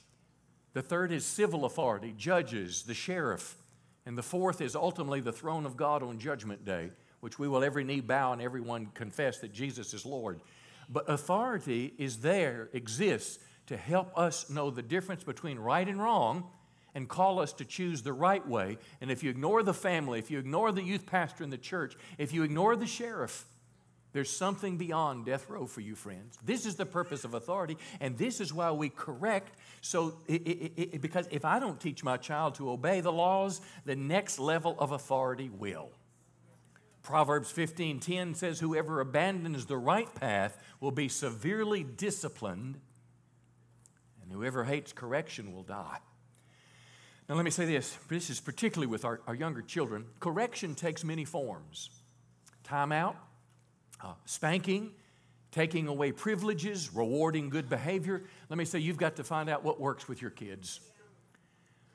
[0.74, 3.56] the third is civil authority, judges, the sheriff,
[4.04, 6.90] and the fourth is ultimately the throne of God on Judgment Day
[7.22, 10.40] which we will every knee bow and everyone confess that Jesus is Lord.
[10.88, 13.38] But authority is there, exists
[13.72, 16.44] to help us know the difference between right and wrong
[16.94, 18.76] and call us to choose the right way.
[19.00, 21.96] And if you ignore the family, if you ignore the youth pastor in the church,
[22.18, 23.46] if you ignore the sheriff,
[24.12, 26.38] there's something beyond death row for you, friends.
[26.44, 29.56] This is the purpose of authority, and this is why we correct.
[29.80, 33.62] So, it, it, it, because if I don't teach my child to obey the laws,
[33.86, 35.92] the next level of authority will.
[37.02, 42.78] Proverbs 15:10 says whoever abandons the right path will be severely disciplined
[44.32, 45.98] whoever hates correction will die.
[47.28, 50.06] Now let me say this, this is particularly with our, our younger children.
[50.20, 51.90] Correction takes many forms.
[52.64, 53.14] Timeout,
[54.02, 54.92] uh, spanking,
[55.50, 58.24] taking away privileges, rewarding good behavior.
[58.48, 60.80] Let me say you've got to find out what works with your kids.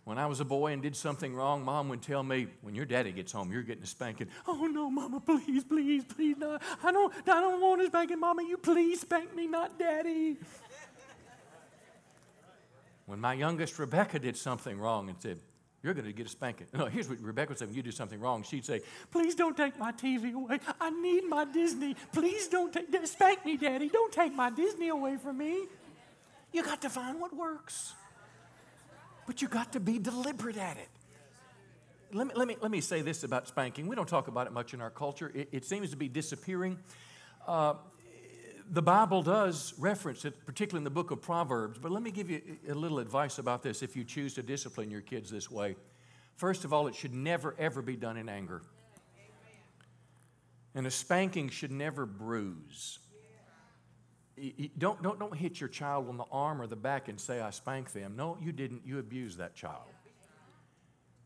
[0.06, 2.86] When I was a boy and did something wrong, mom would tell me, when your
[2.86, 4.30] daddy gets home, you're getting a spanking.
[4.48, 6.58] Oh no, mama, please, please, please, no.
[6.82, 8.44] I don't, I don't want a spanking, mama.
[8.44, 10.38] You please spank me, not daddy.
[13.08, 15.40] When my youngest Rebecca did something wrong and said,
[15.82, 16.68] you're going to get a spanking.
[16.74, 18.44] No, here's what Rebecca would say when you do something wrong.
[18.44, 20.60] She'd say, Please don't take my TV away.
[20.80, 21.96] I need my Disney.
[22.14, 23.90] Please don't take, spank me, Daddy.
[23.90, 25.66] Don't take my Disney away from me.
[26.52, 27.94] You got to find what works
[29.28, 30.88] but you got to be deliberate at it.
[32.14, 33.88] Let me, let, me, let me say this about spanking.
[33.88, 36.80] We don't talk about it much in our culture, it, it seems to be disappearing.
[37.46, 37.76] Uh,
[38.70, 42.30] the Bible does reference it, particularly in the book of Proverbs, but let me give
[42.30, 45.76] you a little advice about this if you choose to discipline your kids this way.
[46.36, 48.62] First of all, it should never, ever be done in anger.
[50.76, 53.00] And a spanking should never bruise
[54.78, 57.50] don't, don't, don't hit your child on the arm or the back and say, I
[57.50, 58.16] spanked them.
[58.16, 58.84] No, you didn't.
[58.86, 59.82] You abused that child.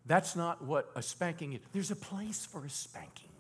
[0.06, 1.60] That's not what a spanking is.
[1.74, 3.31] There's a place for a spanking.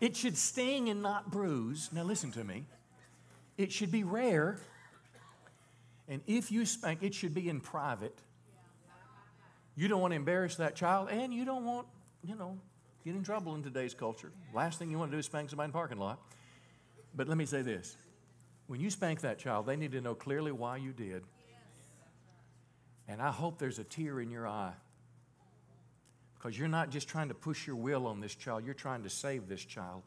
[0.00, 1.90] It should sting and not bruise.
[1.92, 2.64] Now, listen to me.
[3.58, 4.58] It should be rare.
[6.08, 8.18] And if you spank, it should be in private.
[9.76, 11.86] You don't want to embarrass that child, and you don't want
[12.26, 12.58] you know,
[13.04, 14.32] get in trouble in today's culture.
[14.52, 16.20] Last thing you want to do is spank somebody in the parking lot.
[17.14, 17.96] But let me say this
[18.66, 21.22] when you spank that child, they need to know clearly why you did.
[23.08, 24.74] And I hope there's a tear in your eye.
[26.40, 29.10] Because you're not just trying to push your will on this child, you're trying to
[29.10, 30.02] save this child.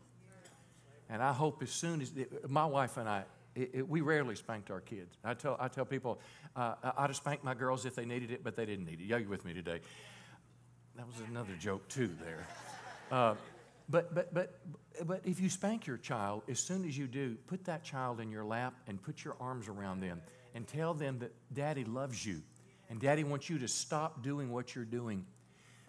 [1.09, 2.11] And I hope as soon as
[2.47, 5.15] my wife and I, it, it, we rarely spanked our kids.
[5.23, 6.19] I tell, I tell people
[6.55, 9.13] uh, I'd have spanked my girls if they needed it, but they didn't need it.
[9.13, 9.81] Are you with me today?
[10.95, 12.47] That was another joke, too, there.
[13.11, 13.35] Uh,
[13.89, 14.59] but, but, but,
[15.05, 18.31] but if you spank your child, as soon as you do, put that child in
[18.31, 20.21] your lap and put your arms around them
[20.55, 22.41] and tell them that daddy loves you
[22.89, 25.25] and daddy wants you to stop doing what you're doing.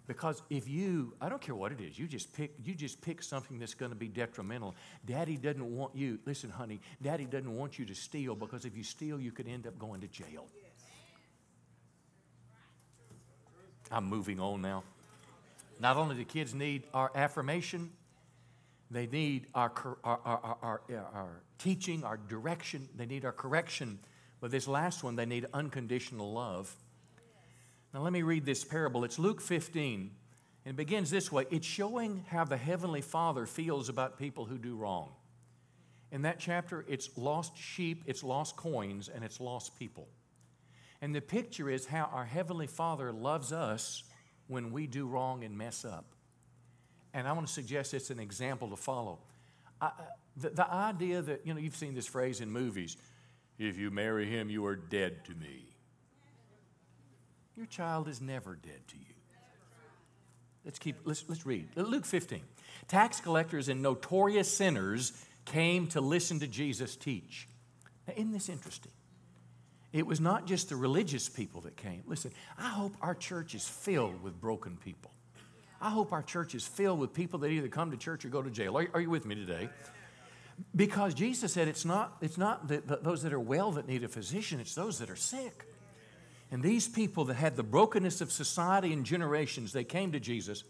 [0.07, 3.23] Because if you, I don't care what it is, you just pick, you just pick
[3.23, 4.75] something that's going to be detrimental.
[5.05, 8.83] Daddy doesn't want you, listen, honey, daddy doesn't want you to steal because if you
[8.83, 10.47] steal, you could end up going to jail.
[13.91, 14.83] I'm moving on now.
[15.79, 17.91] Not only do kids need our affirmation,
[18.91, 19.71] they need our,
[20.03, 23.99] our, our, our, our teaching, our direction, they need our correction.
[24.39, 26.73] But this last one, they need unconditional love.
[27.95, 29.05] Now, let me read this parable.
[29.05, 30.11] It's Luke 15,
[30.65, 34.57] and it begins this way It's showing how the Heavenly Father feels about people who
[34.57, 35.13] do wrong.
[36.11, 40.09] In that chapter, it's lost sheep, it's lost coins, and it's lost people.
[41.01, 44.03] And the picture is how our Heavenly Father loves us
[44.47, 46.03] when we do wrong and mess up.
[47.13, 49.19] And I want to suggest it's an example to follow.
[49.79, 49.91] I,
[50.35, 52.97] the, the idea that, you know, you've seen this phrase in movies
[53.57, 55.74] if you marry him, you are dead to me.
[57.55, 59.15] Your child is never dead to you.
[60.65, 61.69] Let's keep, let's, let's read.
[61.75, 62.41] Luke 15.
[62.87, 65.13] Tax collectors and notorious sinners
[65.45, 67.47] came to listen to Jesus teach.
[68.07, 68.91] Now, isn't this interesting?
[69.93, 72.03] It was not just the religious people that came.
[72.05, 75.11] Listen, I hope our church is filled with broken people.
[75.79, 78.41] I hope our church is filled with people that either come to church or go
[78.41, 78.77] to jail.
[78.77, 79.69] Are, are you with me today?
[80.75, 84.03] Because Jesus said it's not, it's not the, the, those that are well that need
[84.03, 85.65] a physician, it's those that are sick.
[86.55, 90.63] And these people that had the brokenness of society and generations, they came to Jesus.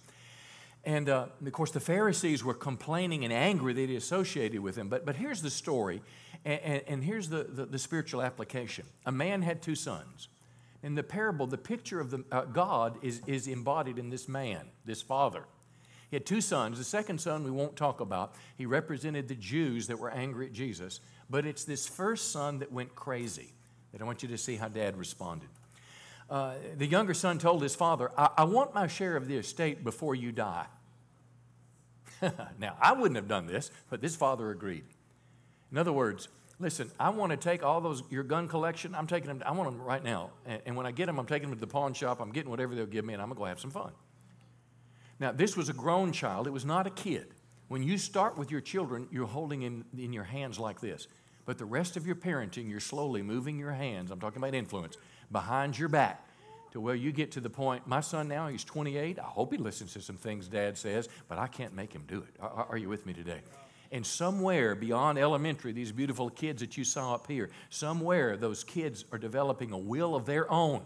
[0.84, 4.90] And uh, of course, the Pharisees were complaining and angry that he associated with them.
[4.90, 6.02] But, but here's the story,
[6.44, 8.88] and, and, and here's the, the, the, spiritual application.
[9.06, 10.28] A man had two sons.
[10.82, 14.66] In the parable, the picture of the, uh, God is, is embodied in this man,
[14.86, 15.44] this father.
[16.10, 16.80] He had two sons.
[16.80, 18.34] The second son we won't talk about.
[18.58, 21.00] He represented the Jews that were angry at Jesus.
[21.30, 23.54] But it's this first son that went crazy
[23.92, 25.50] that I want you to see how dad responded.
[26.30, 29.84] Uh, the younger son told his father, I-, I want my share of the estate
[29.84, 30.66] before you die.
[32.60, 34.86] now, I wouldn't have done this, but this father agreed.
[35.72, 36.28] In other words,
[36.60, 39.70] listen, I want to take all those, your gun collection, I'm taking them, I want
[39.70, 40.32] them right now.
[40.46, 42.50] And, and when I get them, I'm taking them to the pawn shop, I'm getting
[42.50, 43.92] whatever they'll give me, and I'm going to go have some fun.
[45.20, 47.28] Now, this was a grown child, it was not a kid.
[47.68, 51.08] When you start with your children, you're holding in, in your hands like this.
[51.46, 54.98] But the rest of your parenting, you're slowly moving your hands, I'm talking about influence,
[55.32, 56.26] behind your back
[56.72, 57.88] to where you get to the point.
[57.88, 59.18] My son now, he's 28.
[59.18, 62.18] I hope he listens to some things dad says, but I can't make him do
[62.18, 62.36] it.
[62.40, 63.40] Are, are you with me today?
[63.92, 69.06] And somewhere beyond elementary, these beautiful kids that you saw up here, somewhere those kids
[69.12, 70.82] are developing a will of their own.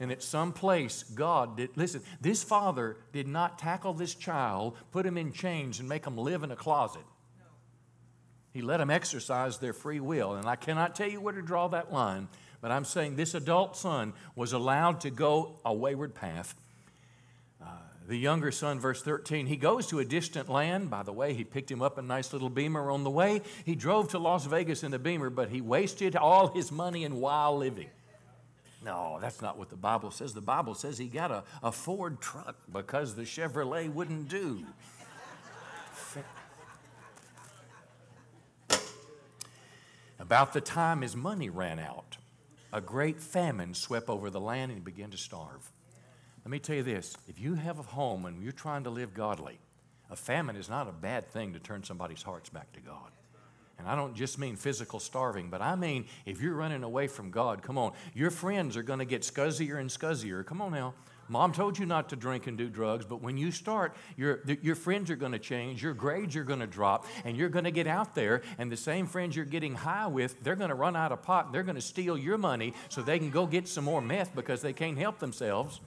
[0.00, 5.06] And at some place, God did, listen, this father did not tackle this child, put
[5.06, 7.04] him in chains, and make him live in a closet.
[8.52, 10.34] He let them exercise their free will.
[10.34, 12.28] And I cannot tell you where to draw that line,
[12.60, 16.54] but I'm saying this adult son was allowed to go a wayward path.
[17.62, 17.66] Uh,
[18.08, 20.90] the younger son, verse 13, he goes to a distant land.
[20.90, 23.42] By the way, he picked him up a nice little beamer on the way.
[23.64, 27.20] He drove to Las Vegas in the beamer, but he wasted all his money in
[27.20, 27.88] wild living.
[28.84, 30.32] No, that's not what the Bible says.
[30.32, 34.64] The Bible says he got a, a Ford truck because the Chevrolet wouldn't do.
[40.18, 42.16] About the time his money ran out,
[42.76, 45.72] a great famine swept over the land and he began to starve.
[46.44, 49.14] Let me tell you this if you have a home and you're trying to live
[49.14, 49.58] godly,
[50.10, 53.12] a famine is not a bad thing to turn somebody's hearts back to God.
[53.78, 57.30] And I don't just mean physical starving, but I mean if you're running away from
[57.30, 60.44] God, come on, your friends are going to get scuzzier and scuzzier.
[60.44, 60.92] Come on now.
[61.28, 64.76] Mom told you not to drink and do drugs, but when you start, your, your
[64.76, 67.70] friends are going to change, your grades are going to drop, and you're going to
[67.70, 70.94] get out there, and the same friends you're getting high with, they're going to run
[70.94, 71.52] out of pot.
[71.52, 74.62] They're going to steal your money so they can go get some more meth because
[74.62, 75.80] they can't help themselves.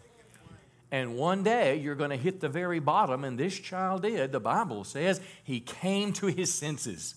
[0.91, 4.31] And one day you're going to hit the very bottom, and this child did.
[4.31, 7.15] The Bible says he came to his senses.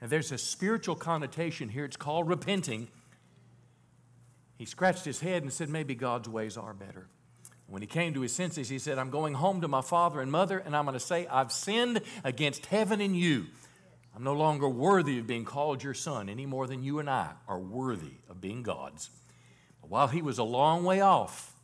[0.00, 1.84] And there's a spiritual connotation here.
[1.84, 2.88] It's called repenting.
[4.56, 7.08] He scratched his head and said, Maybe God's ways are better.
[7.68, 10.30] When he came to his senses, he said, I'm going home to my father and
[10.30, 13.46] mother, and I'm going to say, I've sinned against heaven and you.
[14.14, 17.32] I'm no longer worthy of being called your son any more than you and I
[17.48, 19.10] are worthy of being God's.
[19.80, 21.54] But while he was a long way off,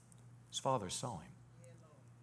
[0.50, 1.28] his father saw him.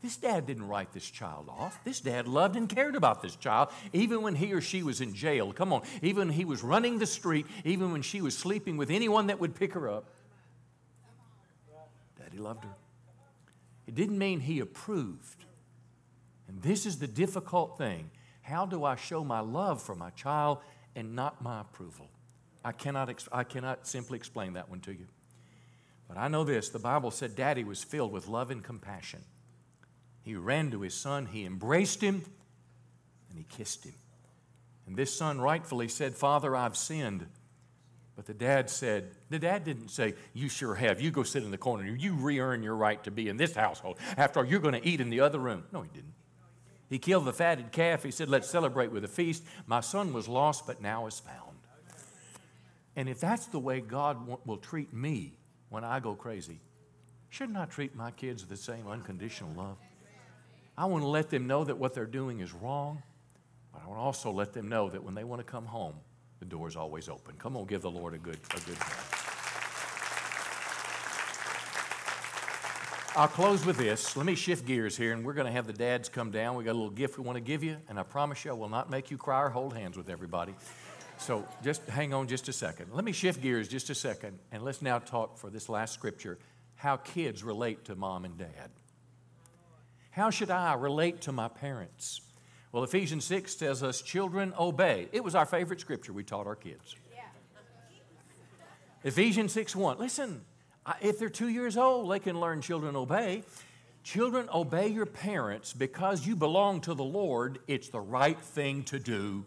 [0.01, 1.83] This dad didn't write this child off.
[1.83, 5.13] This dad loved and cared about this child, even when he or she was in
[5.13, 5.51] jail.
[5.51, 8.91] Come on, even when he was running the street, even when she was sleeping with
[8.91, 10.05] anyone that would pick her up.
[12.17, 12.75] Daddy loved her.
[13.89, 15.45] It didn't mean he approved.
[16.47, 18.11] And this is the difficult thing.
[18.43, 20.59] How do I show my love for my child
[20.95, 22.07] and not my approval?
[22.63, 25.07] I cannot, I cannot simply explain that one to you.
[26.07, 29.23] But I know this the Bible said Daddy was filled with love and compassion.
[30.21, 32.21] He ran to his son, he embraced him,
[33.31, 33.95] and he kissed him.
[34.85, 37.25] And this son rightfully said, Father, I've sinned.
[38.19, 40.99] But the dad said, the dad didn't say, You sure have.
[40.99, 41.85] You go sit in the corner.
[41.85, 43.97] You re earn your right to be in this household.
[44.17, 45.63] After all, you're going to eat in the other room.
[45.71, 46.11] No, he didn't.
[46.89, 48.03] He killed the fatted calf.
[48.03, 49.45] He said, Let's celebrate with a feast.
[49.67, 51.59] My son was lost, but now is found.
[52.97, 55.37] And if that's the way God will treat me
[55.69, 56.59] when I go crazy,
[57.29, 59.77] shouldn't I treat my kids with the same unconditional love?
[60.77, 63.01] I want to let them know that what they're doing is wrong,
[63.71, 65.93] but I want to also let them know that when they want to come home,
[66.39, 67.35] the door is always open.
[67.37, 69.05] Come on, give the Lord a good, a good hand.
[73.15, 74.15] I'll close with this.
[74.15, 76.55] Let me shift gears here, and we're going to have the dads come down.
[76.55, 78.53] We got a little gift we want to give you, and I promise you I
[78.53, 80.53] will not make you cry or hold hands with everybody.
[81.17, 82.93] So just hang on just a second.
[82.93, 86.37] Let me shift gears just a second, and let's now talk for this last scripture
[86.75, 88.69] how kids relate to mom and dad.
[90.11, 92.21] How should I relate to my parents?
[92.71, 95.07] Well, Ephesians 6 tells us, children, obey.
[95.11, 96.95] It was our favorite scripture we taught our kids.
[97.11, 97.21] Yeah.
[99.03, 99.97] Ephesians 6 1.
[99.97, 100.41] Listen,
[101.01, 103.43] if they're two years old, they can learn children obey.
[104.03, 107.59] Children, obey your parents because you belong to the Lord.
[107.67, 109.45] It's the right thing to do.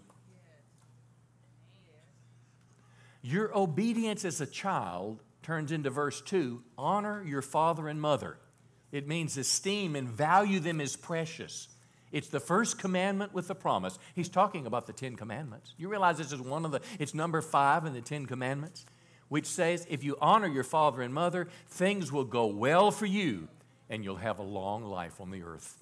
[3.23, 8.37] Your obedience as a child turns into verse 2 honor your father and mother.
[8.91, 11.68] It means esteem and value them as precious.
[12.13, 13.99] It's the first commandment with the promise.
[14.15, 15.75] He's talking about the Ten Commandments.
[15.79, 18.85] You realize this is one of the, it's number five in the Ten Commandments,
[19.29, 23.49] which says, if you honor your father and mother, things will go well for you
[23.89, 25.77] and you'll have a long life on the earth.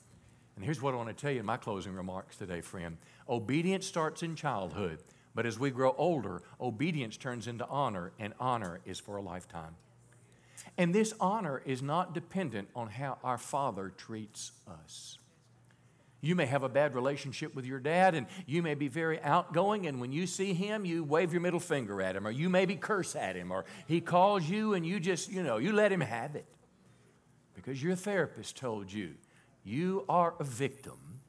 [0.57, 2.99] And here's what I want to tell you in my closing remarks today, friend.
[3.29, 4.99] Obedience starts in childhood,
[5.35, 9.77] but as we grow older, obedience turns into honor, and honor is for a lifetime.
[10.77, 15.20] And this honor is not dependent on how our Father treats us.
[16.23, 19.87] You may have a bad relationship with your dad, and you may be very outgoing,
[19.87, 22.77] and when you see him, you wave your middle finger at him, or you maybe
[22.77, 26.03] curse at him, or he calls you and you just, you know, you let him
[26.03, 26.47] have it.
[27.55, 29.15] Because your therapist told you
[29.65, 31.21] you are a victim.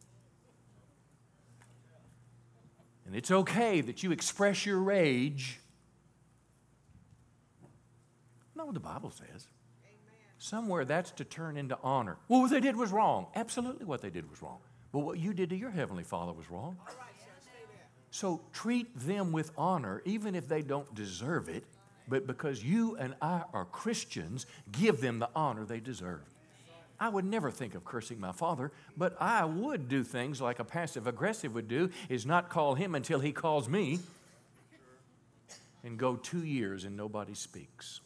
[3.05, 5.59] And it's okay that you express your rage.
[8.55, 9.47] Not what the Bible says.
[10.37, 12.17] Somewhere that's to turn into honor.
[12.27, 13.27] Well, what they did was wrong.
[13.35, 14.59] Absolutely, what they did was wrong.
[14.91, 16.77] But what you did to your Heavenly Father was wrong.
[18.11, 21.63] So treat them with honor, even if they don't deserve it,
[22.09, 26.21] but because you and I are Christians, give them the honor they deserve.
[26.99, 30.63] I would never think of cursing my father, but I would do things like a
[30.63, 33.99] passive aggressive would do is not call him until he calls me
[35.83, 38.01] and go two years and nobody speaks.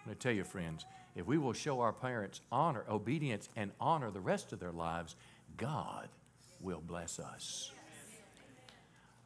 [0.00, 0.84] I'm going to tell you, friends,
[1.14, 5.16] if we will show our parents honor, obedience, and honor the rest of their lives,
[5.56, 6.08] God
[6.60, 7.72] will bless us.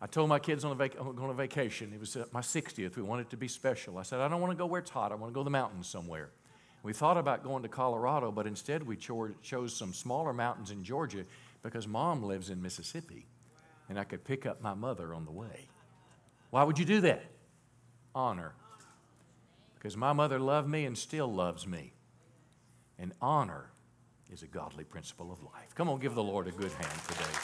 [0.01, 2.41] I told my kids on a, vac- going on a vacation, it was uh, my
[2.41, 3.97] 60th, we wanted to be special.
[3.97, 5.45] I said, I don't want to go where it's hot, I want to go to
[5.45, 6.31] the mountains somewhere.
[6.83, 10.85] We thought about going to Colorado, but instead we cho- chose some smaller mountains in
[10.85, 11.25] Georgia
[11.63, 13.27] because mom lives in Mississippi
[13.89, 15.69] and I could pick up my mother on the way.
[16.51, 17.25] Why would you do that?
[18.15, 18.53] Honor.
[19.75, 21.93] Because my mother loved me and still loves me.
[22.99, 23.71] And honor
[24.33, 25.75] is a godly principle of life.
[25.75, 27.39] Come on, give the Lord a good hand today.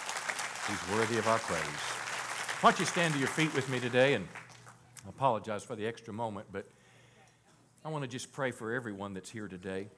[0.68, 1.62] He's worthy of our praise.
[2.60, 4.14] Why don't you stand to your feet with me today?
[4.14, 4.26] And
[5.06, 6.66] I apologize for the extra moment, but
[7.84, 9.88] I want to just pray for everyone that's here today.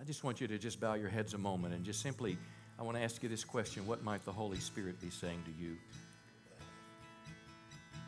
[0.00, 2.36] I just want you to just bow your heads a moment and just simply,
[2.78, 5.62] I want to ask you this question What might the Holy Spirit be saying to
[5.62, 5.76] you?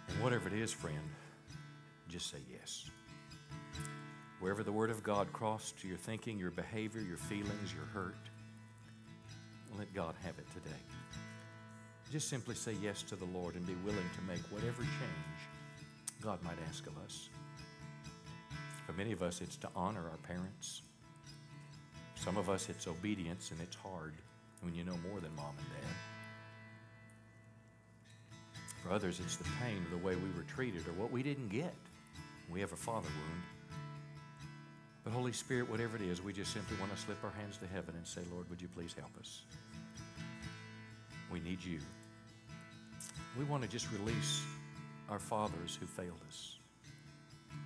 [0.08, 0.98] And whatever it is, friend,
[2.08, 2.90] just say yes.
[4.42, 8.16] Wherever the Word of God crossed to your thinking, your behavior, your feelings, your hurt,
[9.78, 10.80] let God have it today.
[12.10, 15.42] Just simply say yes to the Lord and be willing to make whatever change
[16.20, 17.28] God might ask of us.
[18.84, 20.82] For many of us, it's to honor our parents.
[22.16, 24.12] Some of us, it's obedience, and it's hard
[24.62, 25.94] when you know more than mom and dad.
[28.82, 31.48] For others, it's the pain of the way we were treated or what we didn't
[31.48, 31.74] get.
[32.50, 33.51] We have a father wound.
[35.04, 37.66] But Holy Spirit, whatever it is, we just simply want to slip our hands to
[37.66, 39.42] heaven and say, Lord, would you please help us?
[41.30, 41.78] We need you.
[43.36, 44.42] We want to just release
[45.08, 46.58] our fathers who failed us.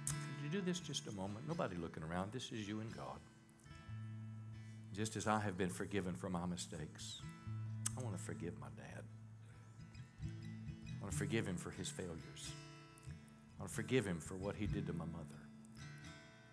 [0.07, 1.47] Could you do this just a moment?
[1.47, 2.33] Nobody looking around.
[2.33, 3.19] This is you and God.
[4.95, 7.21] Just as I have been forgiven for my mistakes,
[7.99, 9.03] I want to forgive my dad.
[10.25, 12.51] I want to forgive him for his failures.
[13.59, 15.46] I want to forgive him for what he did to my mother.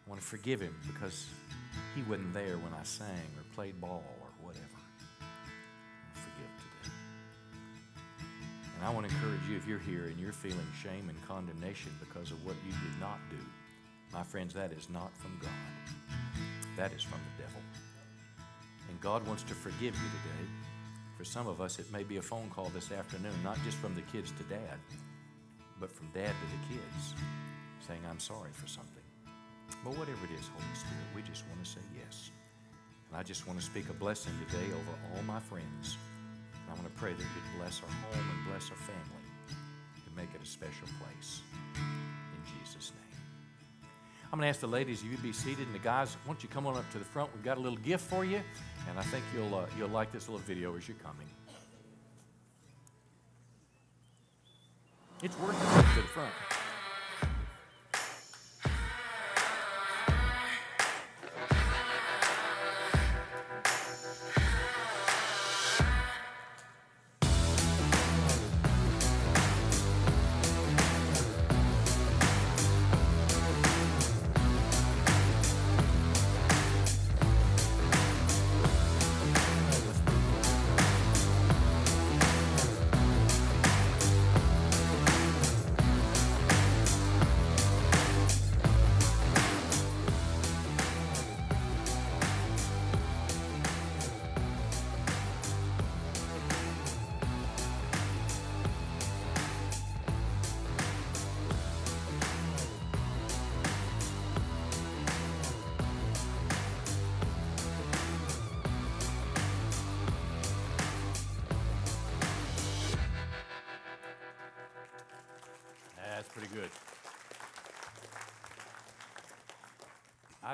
[0.05, 1.27] I want to forgive him because
[1.95, 4.65] he wasn't there when I sang or played ball or whatever.
[6.13, 6.95] Forgive today.
[8.75, 11.91] And I want to encourage you if you're here and you're feeling shame and condemnation
[11.99, 13.37] because of what you did not do,
[14.11, 15.49] my friends, that is not from God.
[16.75, 17.61] That is from the devil.
[18.89, 20.49] And God wants to forgive you today.
[21.17, 23.95] For some of us, it may be a phone call this afternoon, not just from
[23.95, 24.77] the kids to dad,
[25.79, 27.13] but from dad to the kids,
[27.87, 29.02] saying, I'm sorry for something.
[29.83, 32.31] But whatever it is, Holy Spirit, we just want to say yes.
[33.09, 35.97] And I just want to speak a blessing today over all my friends.
[36.53, 39.27] And I want to pray that you'd bless our home and bless our family
[40.05, 41.41] and make it a special place.
[41.75, 43.03] In Jesus' name.
[44.31, 46.41] I'm going to ask the ladies if you'd be seated, and the guys, why don't
[46.41, 47.29] you come on up to the front?
[47.35, 48.41] We've got a little gift for you,
[48.89, 51.27] and I think you'll, uh, you'll like this little video as you're coming.
[55.21, 56.33] It's worth to the front.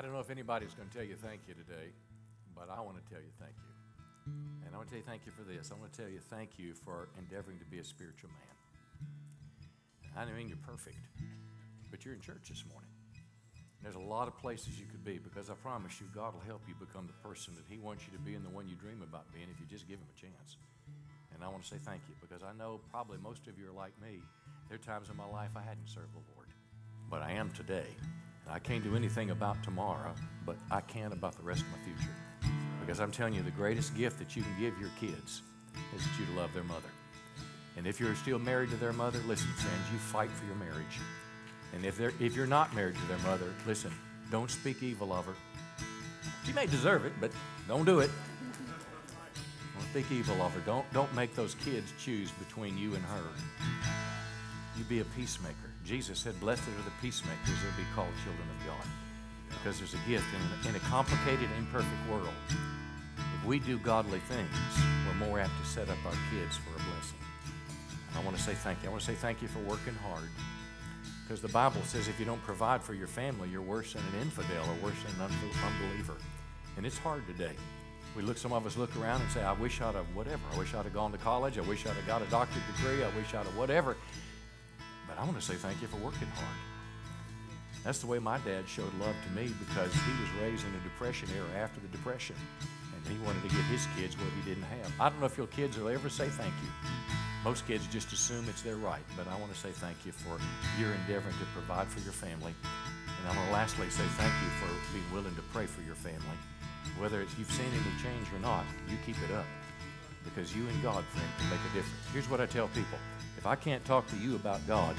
[0.00, 1.92] I don't know if anybody's going to tell you thank you today,
[2.56, 4.32] but I want to tell you thank you.
[4.64, 5.68] And I want to tell you thank you for this.
[5.68, 8.56] I want to tell you thank you for endeavoring to be a spiritual man.
[10.16, 10.96] I don't mean you're perfect,
[11.92, 12.88] but you're in church this morning.
[13.84, 16.64] There's a lot of places you could be because I promise you, God will help
[16.64, 19.04] you become the person that He wants you to be and the one you dream
[19.04, 20.56] about being if you just give Him a chance.
[21.36, 23.76] And I want to say thank you because I know probably most of you are
[23.76, 24.24] like me.
[24.72, 26.48] There are times in my life I hadn't served the Lord,
[27.12, 27.92] but I am today.
[28.52, 30.12] I can't do anything about tomorrow,
[30.44, 32.14] but I can about the rest of my future.
[32.80, 35.42] Because I'm telling you, the greatest gift that you can give your kids
[35.94, 36.88] is that you love their mother.
[37.76, 40.98] And if you're still married to their mother, listen, friends, you fight for your marriage.
[41.74, 43.92] And if, they're, if you're not married to their mother, listen,
[44.30, 45.34] don't speak evil of her.
[46.44, 47.30] She may deserve it, but
[47.68, 48.10] don't do it.
[49.76, 50.60] Don't speak evil of her.
[50.66, 53.22] Don't, don't make those kids choose between you and her.
[54.76, 55.69] You be a peacemaker.
[55.90, 58.86] Jesus said, Blessed are the peacemakers, they'll be called children of God.
[59.48, 60.24] Because there's a gift
[60.62, 62.30] in, in a complicated, imperfect world.
[63.18, 64.54] If we do godly things,
[65.04, 67.18] we're more apt to set up our kids for a blessing.
[68.08, 68.88] And I want to say thank you.
[68.88, 70.28] I want to say thank you for working hard.
[71.24, 74.20] Because the Bible says if you don't provide for your family, you're worse than an
[74.22, 75.32] infidel or worse than an
[75.66, 76.18] unbeliever.
[76.76, 77.56] And it's hard today.
[78.16, 80.42] We look, some of us look around and say, I wish I'd have whatever.
[80.54, 81.58] I wish I'd have gone to college.
[81.58, 83.02] I wish I'd have got a doctorate degree.
[83.02, 83.96] I wish I'd have whatever.
[85.20, 86.56] I want to say thank you for working hard.
[87.84, 90.82] That's the way my dad showed love to me because he was raised in a
[90.82, 92.36] depression era after the depression.
[92.96, 94.90] And he wanted to give his kids what he didn't have.
[94.98, 96.70] I don't know if your kids will ever say thank you.
[97.44, 100.40] Most kids just assume it's their right, but I want to say thank you for
[100.80, 102.54] your endeavoring to provide for your family.
[102.64, 105.96] And I want to lastly say thank you for being willing to pray for your
[105.96, 106.40] family.
[106.98, 109.44] Whether you've seen any change or not, you keep it up.
[110.24, 112.08] Because you and God, friend, can make a difference.
[112.12, 112.96] Here's what I tell people.
[113.40, 114.94] If I can't talk to you about God,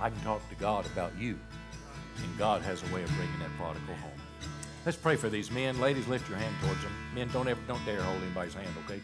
[0.00, 1.36] I can talk to God about you.
[2.22, 4.12] And God has a way of bringing that prodigal home.
[4.86, 5.80] Let's pray for these men.
[5.80, 6.92] Ladies, lift your hand towards them.
[7.16, 9.00] Men, don't ever, don't dare hold anybody's hand, okay?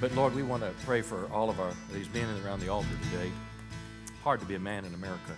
[0.00, 2.88] But Lord, we want to pray for all of our these men around the altar
[3.10, 3.30] today.
[4.24, 5.36] Hard to be a man in America,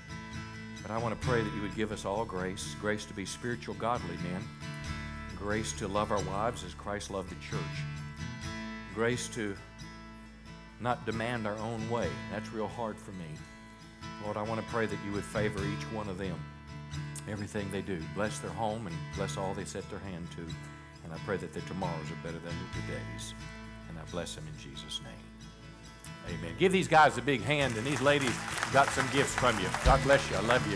[0.80, 3.26] but I want to pray that you would give us all grace, grace to be
[3.26, 4.44] spiritual, godly men,
[5.36, 7.60] grace to love our wives as Christ loved the church,
[8.94, 9.56] grace to
[10.80, 12.08] not demand our own way.
[12.30, 13.26] That's real hard for me.
[14.24, 16.38] Lord, I want to pray that you would favor each one of them,
[17.28, 18.00] everything they do.
[18.14, 20.42] Bless their home and bless all they set their hand to.
[21.04, 23.34] And I pray that their tomorrows are better than their todays.
[23.88, 26.38] And I bless them in Jesus' name.
[26.38, 26.54] Amen.
[26.58, 28.34] Give these guys a big hand, and these ladies
[28.72, 29.66] got some gifts from you.
[29.84, 30.36] God bless you.
[30.36, 30.72] I love you.